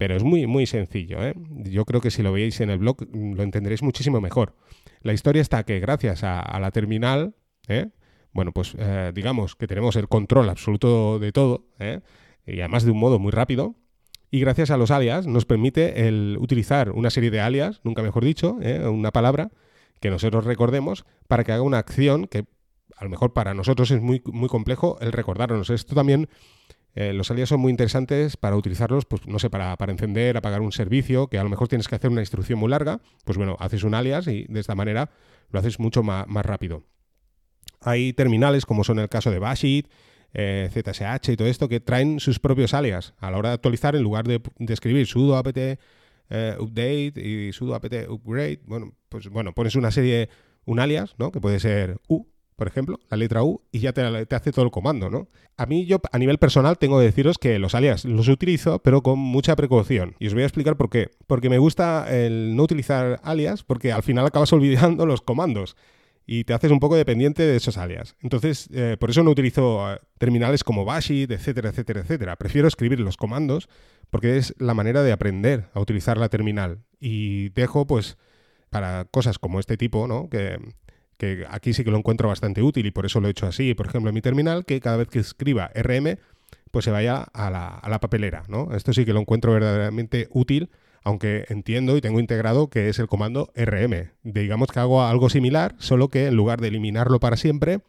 pero 0.05 0.17
es 0.17 0.23
muy, 0.23 0.47
muy 0.47 0.67
sencillo. 0.67 1.25
¿eh? 1.25 1.33
Yo 1.63 1.87
creo 1.87 2.03
que 2.03 2.11
si 2.11 2.23
lo 2.23 2.31
veis 2.31 2.61
en 2.61 2.69
el 2.69 2.77
blog 2.77 2.99
lo 3.15 3.43
entenderéis 3.43 3.83
muchísimo 3.83 4.21
mejor. 4.21 4.55
La 5.01 5.15
historia 5.15 5.41
está 5.41 5.65
que 5.65 5.81
gracias 5.81 6.25
a, 6.25 6.61
la 6.61 6.71
terminal, 6.73 7.35
¿eh? 7.69 7.89
bueno, 8.31 8.53
pues 8.53 8.77
eh, 8.79 9.13
digamos 9.15 9.57
que 9.57 9.67
tenemos 9.67 9.97
el 9.97 10.07
control 10.07 10.51
absoluto 10.51 11.19
de 11.19 11.33
todo, 11.33 11.69
¿eh? 11.79 12.01
y 12.47 12.61
además 12.61 12.85
de 12.85 12.91
un 12.91 12.99
modo 12.99 13.19
muy 13.19 13.33
rápido. 13.33 13.77
Y 14.31 14.41
gracias 14.41 14.71
a 14.71 14.77
los 14.77 14.91
alias 14.91 15.27
nos 15.27 15.47
permite 15.47 16.07
el 16.07 16.37
utilizar 16.39 16.91
una 16.91 17.09
serie 17.09 17.31
de 17.31 17.41
alias, 17.41 17.81
nunca 17.83 18.03
mejor 18.03 18.27
dicho, 18.27 18.59
¿eh? 18.61 18.87
una 18.87 19.11
palabra 19.11 19.53
que 20.03 20.11
nosotros 20.11 20.45
recordemos 20.45 21.07
para 21.29 21.45
que 21.45 21.53
haga 21.53 21.63
una 21.63 21.79
acción 21.79 22.27
que 22.27 22.45
a 22.95 23.05
lo 23.05 23.09
mejor 23.09 23.33
para 23.33 23.55
nosotros 23.55 23.91
es 23.91 24.03
muy, 24.03 24.23
muy 24.27 24.51
complejo 24.51 24.99
el 25.01 25.13
recordarnos. 25.13 25.71
Esto 25.71 25.95
también, 25.95 26.29
los 26.95 27.31
alias 27.31 27.49
son 27.49 27.61
muy 27.61 27.71
interesantes 27.71 28.37
para 28.37 28.57
utilizarlos, 28.57 29.05
pues 29.05 29.27
no 29.27 29.39
sé, 29.41 29.51
para, 29.51 29.77
encender, 29.89 30.37
apagar 30.37 30.61
un 30.61 30.71
servicio, 30.71 31.27
que 31.27 31.39
a 31.39 31.43
lo 31.43 31.51
mejor 31.51 31.67
tienes 31.67 31.89
que 31.89 31.97
hacer 31.97 32.11
una 32.11 32.21
instrucción 32.21 32.59
muy 32.59 32.71
larga, 32.71 33.01
pues 33.25 33.37
bueno, 33.37 33.57
haces 33.59 33.83
un 33.83 33.95
alias 33.95 34.29
y 34.29 34.47
de 34.49 34.61
esta 34.61 34.75
manera 34.75 35.11
lo 35.51 35.59
haces 35.59 35.81
mucho 35.81 36.03
más, 36.03 36.27
rápido. 36.47 36.85
Hay 37.81 38.13
terminales, 38.13 38.65
como 38.65 38.85
son 38.85 38.99
el 39.01 39.09
caso 39.09 39.31
de 39.31 39.41
Bashit, 39.41 39.89
eh, 40.33 40.69
ZSH 40.73 41.33
y 41.33 41.37
todo 41.37 41.49
esto, 41.49 41.69
que 41.69 41.81
traen 41.81 42.21
sus 42.21 42.39
propios 42.39 42.75
alias 42.75 43.15
a 43.19 43.31
la 43.31 43.39
hora 43.39 43.49
de 43.51 43.55
actualizar, 43.55 43.97
en 43.97 44.03
lugar 44.03 44.27
de, 44.27 44.41
escribir 44.69 45.07
sudo 45.07 45.37
apt 45.37 45.57
eh, 46.31 46.57
update 46.59 47.15
y 47.17 47.53
sudo 47.53 47.75
apt 47.75 47.93
upgrade, 48.09 48.61
bueno, 48.67 48.95
pues 49.09 49.29
bueno, 49.29 49.53
pones 49.53 49.75
una 49.77 49.91
serie, 49.91 50.29
un 50.65 50.81
alias, 50.81 51.15
¿no? 51.19 51.31
Que 51.31 51.41
puede 51.41 51.61
ser 51.61 51.99
U, 52.09 52.27
por 52.57 52.69
ejemplo, 52.69 53.01
la 53.11 53.17
letra 53.17 53.43
U, 53.43 53.63
y 53.73 53.81
ya 53.81 53.93
te, 53.93 54.03
hace 54.03 54.53
todo 54.53 54.65
el 54.65 54.71
comando, 54.71 55.11
¿no? 55.11 55.29
A 55.57 55.67
mí, 55.67 55.87
yo, 55.87 56.01
a 56.13 56.19
nivel 56.19 56.39
personal, 56.39 56.79
tengo 56.79 56.99
que 56.99 57.05
deciros 57.05 57.39
que 57.39 57.59
los 57.59 57.75
alias 57.75 58.05
los 58.05 58.29
utilizo, 58.29 58.79
pero 58.81 59.03
con 59.03 59.19
mucha 59.19 59.57
precaución. 59.57 60.15
Y 60.19 60.27
os 60.29 60.35
voy 60.35 60.43
a 60.43 60.47
explicar 60.47 60.77
por 60.77 60.91
qué. 60.91 61.11
Porque 61.27 61.51
me 61.51 61.59
gusta 61.59 62.07
el 62.11 62.57
no 62.57 62.63
utilizar 62.63 63.21
alias, 63.23 63.63
porque 63.63 63.93
al 63.93 64.03
final 64.03 64.27
acabas 64.27 64.53
olvidando 64.55 65.07
los 65.07 65.21
comandos 65.21 65.77
y 66.27 66.45
te 66.45 66.55
haces 66.55 66.71
un 66.71 66.81
poco 66.81 66.97
dependiente 66.97 67.43
de 67.43 67.57
esos 67.57 67.77
alias. 67.77 68.17
Entonces, 68.23 68.69
eh, 68.73 68.97
por 68.99 69.11
eso 69.11 69.23
no 69.23 69.31
utilizo 69.31 69.93
eh, 69.93 69.99
terminales 70.19 70.65
como 70.65 70.85
Bashit, 70.85 71.31
etcétera, 71.31 71.71
etcétera, 71.71 72.01
etcétera. 72.01 72.37
Prefiero 72.37 72.67
escribir 72.67 73.01
los 73.01 73.17
comandos 73.17 73.69
porque 74.11 74.39
es 74.39 74.55
la 74.59 74.75
manera 74.75 75.03
de 75.03 75.13
aprender 75.13 75.69
a 75.75 75.81
utilizar 75.81 76.19
la 76.19 76.29
terminal. 76.29 76.79
Y 76.99 77.51
dejo, 77.51 77.87
pues, 77.87 78.17
para 78.71 79.05
cosas 79.05 79.39
como 79.39 79.61
este 79.61 79.77
tipo, 79.77 80.09
¿no? 80.09 80.29
Que, 80.31 80.59
que 81.17 81.47
aquí 81.49 81.73
sí 81.73 81.85
que 81.85 81.91
lo 81.91 81.99
encuentro 81.99 82.29
bastante 82.29 82.63
útil 82.63 82.87
y 82.87 82.91
por 82.91 83.07
eso 83.07 83.21
lo 83.21 83.29
he 83.29 83.31
hecho 83.31 83.47
así, 83.47 83.75
por 83.75 83.87
ejemplo, 83.87 84.11
en 84.11 84.15
mi 84.15 84.21
terminal, 84.21 84.65
que 84.65 84.81
cada 84.81 84.97
vez 84.97 85.09
que 85.09 85.19
escriba 85.19 85.71
RM, 85.75 86.19
pues 86.71 86.85
se 86.85 86.91
vaya 86.91 87.23
a 87.33 87.51
la, 87.51 87.69
a 87.69 87.89
la 87.89 88.01
papelera, 88.01 88.45
¿no? 88.49 88.75
Esto 88.75 88.93
sí 88.93 89.05
que 89.05 89.13
lo 89.13 89.21
encuentro 89.21 89.53
verdaderamente 89.53 90.29
útil 90.31 90.71
aunque 91.05 91.45
entiendo 91.51 91.97
y 91.97 92.01
tengo 92.01 92.19
integrado 92.19 92.69
que 92.69 92.89
es 92.89 92.99
el 92.99 93.07
comando 93.07 93.53
RM. 93.55 94.11
Digamos 94.23 94.69
que 94.69 94.81
hago 94.81 95.03
algo 95.03 95.29
similar, 95.29 95.75
solo 95.79 96.09
que 96.09 96.27
en 96.27 96.35
lugar 96.35 96.61
de 96.61 96.69
eliminarlo 96.69 97.21
para 97.21 97.37
siempre, 97.37 97.81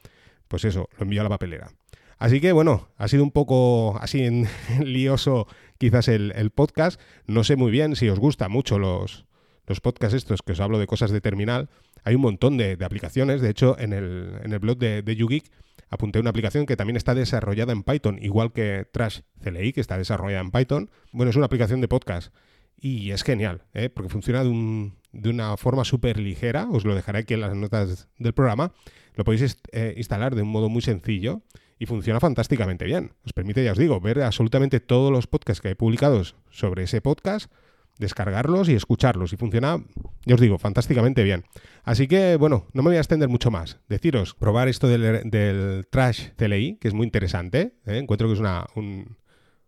pues 0.50 0.66
eso, 0.66 0.90
lo 0.98 1.04
envío 1.04 1.22
a 1.22 1.24
la 1.24 1.30
papelera. 1.30 1.72
Así 2.18 2.40
que 2.40 2.52
bueno, 2.52 2.90
ha 2.98 3.08
sido 3.08 3.24
un 3.24 3.32
poco 3.32 3.98
así 4.02 4.24
en, 4.24 4.48
lioso 4.84 5.48
quizás 5.78 6.10
el, 6.10 6.52
podcast. 6.54 7.00
No 7.26 7.44
sé 7.44 7.56
muy 7.56 7.72
bien 7.72 7.96
si 7.96 8.10
os 8.10 8.20
gustan 8.20 8.52
mucho 8.52 8.80
los, 8.80 9.26
los 9.66 9.80
podcasts 9.80 10.16
estos 10.16 10.42
que 10.42 10.52
os 10.52 10.60
hablo 10.60 10.78
de 10.78 10.88
cosas 10.88 11.12
de 11.12 11.22
terminal. 11.22 11.70
Hay 12.06 12.16
un 12.16 12.22
montón 12.22 12.56
de, 12.56 12.78
aplicaciones. 12.82 13.42
De 13.42 13.50
hecho, 13.50 13.78
en 13.78 13.92
el, 13.92 14.40
en 14.44 14.54
el 14.54 14.60
blog 14.60 14.78
de, 14.78 15.02
de 15.02 15.16
YouGeek 15.16 15.52
apunté 15.90 16.20
una 16.20 16.30
aplicación 16.30 16.66
que 16.66 16.78
también 16.78 16.96
está 16.96 17.14
desarrollada 17.14 17.74
en 17.74 17.84
Python, 17.84 18.20
igual 18.22 18.54
que 18.54 18.88
Trash 18.92 19.22
CLI, 19.42 19.74
que 19.74 19.82
está 19.82 19.98
desarrollada 19.98 20.42
en 20.42 20.52
Python. 20.52 20.90
Bueno, 21.12 21.30
es 21.30 21.36
una 21.36 21.48
aplicación 21.48 21.82
de 21.82 21.88
podcast 21.88 22.34
y 22.78 23.12
es 23.12 23.24
genial, 23.24 23.64
¿eh? 23.74 23.90
porque 23.90 24.10
funciona 24.10 24.44
de, 24.44 25.30
una 25.30 25.58
forma 25.58 25.84
súper 25.84 26.20
ligera. 26.20 26.68
Os 26.70 26.86
lo 26.86 26.96
dejaré 26.96 27.20
aquí 27.20 27.34
en 27.34 27.42
las 27.42 27.56
notas 27.56 28.08
del 28.18 28.34
programa. 28.34 28.74
Lo 29.16 29.24
podéis 29.24 29.58
eh, 29.72 29.94
instalar 29.98 30.36
de 30.36 30.42
un 30.42 30.50
modo 30.50 30.70
muy 30.70 30.82
sencillo 30.82 31.42
y 31.80 31.86
funciona 31.86 32.20
fantásticamente 32.20 32.86
bien. 32.86 33.14
Os 33.26 33.34
permite, 33.34 33.64
ya 33.64 33.72
os 33.72 33.78
digo, 33.78 34.00
ver 34.00 34.22
absolutamente 34.22 34.80
todos 34.80 35.12
los 35.12 35.28
podcasts 35.28 35.62
que 35.62 35.70
hay 35.70 35.76
publicados 35.76 36.36
sobre 36.50 36.84
ese 36.84 37.02
podcast, 37.02 37.52
descargarlos 37.98 38.70
y 38.70 38.74
escucharlos. 38.74 39.34
Y 39.34 39.38
funciona, 39.38 39.84
ya 40.26 40.36
os 40.36 40.42
digo, 40.42 40.58
fantásticamente 40.58 41.24
bien. 41.24 41.46
Así 41.84 42.08
que, 42.08 42.36
bueno, 42.38 42.68
no 42.74 42.84
me 42.84 42.90
voy 42.90 42.98
a 42.98 43.00
extender 43.00 43.30
mucho 43.30 43.52
más. 43.52 43.80
Deciros, 43.88 44.34
probar 44.34 44.68
esto 44.68 44.88
del, 44.88 45.88
Trash 45.90 46.30
CLI, 46.36 46.78
que 46.78 46.88
es 46.88 46.94
muy 46.94 47.06
interesante. 47.06 47.76
¿eh? 47.86 47.98
Encuentro 47.98 48.28
que 48.28 48.34
es 48.34 48.40
una, 48.40 48.66
un, 48.76 49.18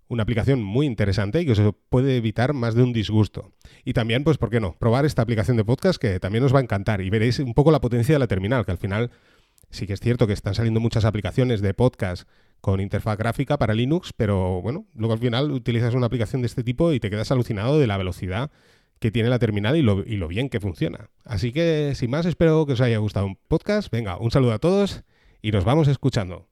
una 0.07 0.23
aplicación 0.23 0.63
muy 0.63 0.85
interesante 0.85 1.41
y 1.41 1.45
que 1.45 1.51
os 1.51 1.61
puede 1.89 2.17
evitar 2.17 2.53
más 2.53 2.75
de 2.75 2.83
un 2.83 2.93
disgusto. 2.93 3.51
Y 3.83 3.93
también, 3.93 4.23
pues, 4.23 4.37
¿por 4.37 4.49
qué 4.49 4.59
no? 4.59 4.77
Probar 4.79 5.05
esta 5.05 5.21
aplicación 5.21 5.57
de 5.57 5.65
podcast 5.65 5.99
que 5.99 6.19
también 6.19 6.43
os 6.43 6.53
va 6.53 6.59
a 6.59 6.63
encantar 6.63 7.01
y 7.01 7.09
veréis 7.09 7.39
un 7.39 7.53
poco 7.53 7.71
la 7.71 7.81
potencia 7.81 8.15
de 8.15 8.19
la 8.19 8.27
terminal, 8.27 8.65
que 8.65 8.71
al 8.71 8.77
final 8.77 9.11
sí 9.69 9.85
que 9.85 9.93
es 9.93 9.99
cierto 9.99 10.27
que 10.27 10.33
están 10.33 10.55
saliendo 10.55 10.79
muchas 10.79 11.05
aplicaciones 11.05 11.61
de 11.61 11.73
podcast 11.73 12.27
con 12.61 12.79
interfaz 12.79 13.17
gráfica 13.17 13.57
para 13.57 13.73
Linux, 13.73 14.13
pero 14.15 14.61
bueno, 14.61 14.85
luego 14.95 15.13
al 15.13 15.19
final 15.19 15.51
utilizas 15.51 15.93
una 15.93 16.07
aplicación 16.07 16.41
de 16.41 16.47
este 16.47 16.63
tipo 16.63 16.93
y 16.93 16.99
te 16.99 17.09
quedas 17.09 17.31
alucinado 17.31 17.79
de 17.79 17.87
la 17.87 17.97
velocidad 17.97 18.51
que 18.99 19.11
tiene 19.11 19.29
la 19.29 19.39
terminal 19.39 19.75
y 19.75 19.81
lo, 19.81 20.03
y 20.05 20.17
lo 20.17 20.27
bien 20.27 20.49
que 20.49 20.59
funciona. 20.59 21.09
Así 21.23 21.51
que, 21.51 21.93
sin 21.95 22.11
más, 22.11 22.25
espero 22.25 22.65
que 22.65 22.73
os 22.73 22.81
haya 22.81 22.97
gustado 22.97 23.25
un 23.25 23.37
podcast. 23.47 23.91
Venga, 23.91 24.17
un 24.17 24.31
saludo 24.31 24.53
a 24.53 24.59
todos 24.59 25.03
y 25.41 25.51
nos 25.51 25.63
vamos 25.63 25.87
escuchando. 25.87 26.45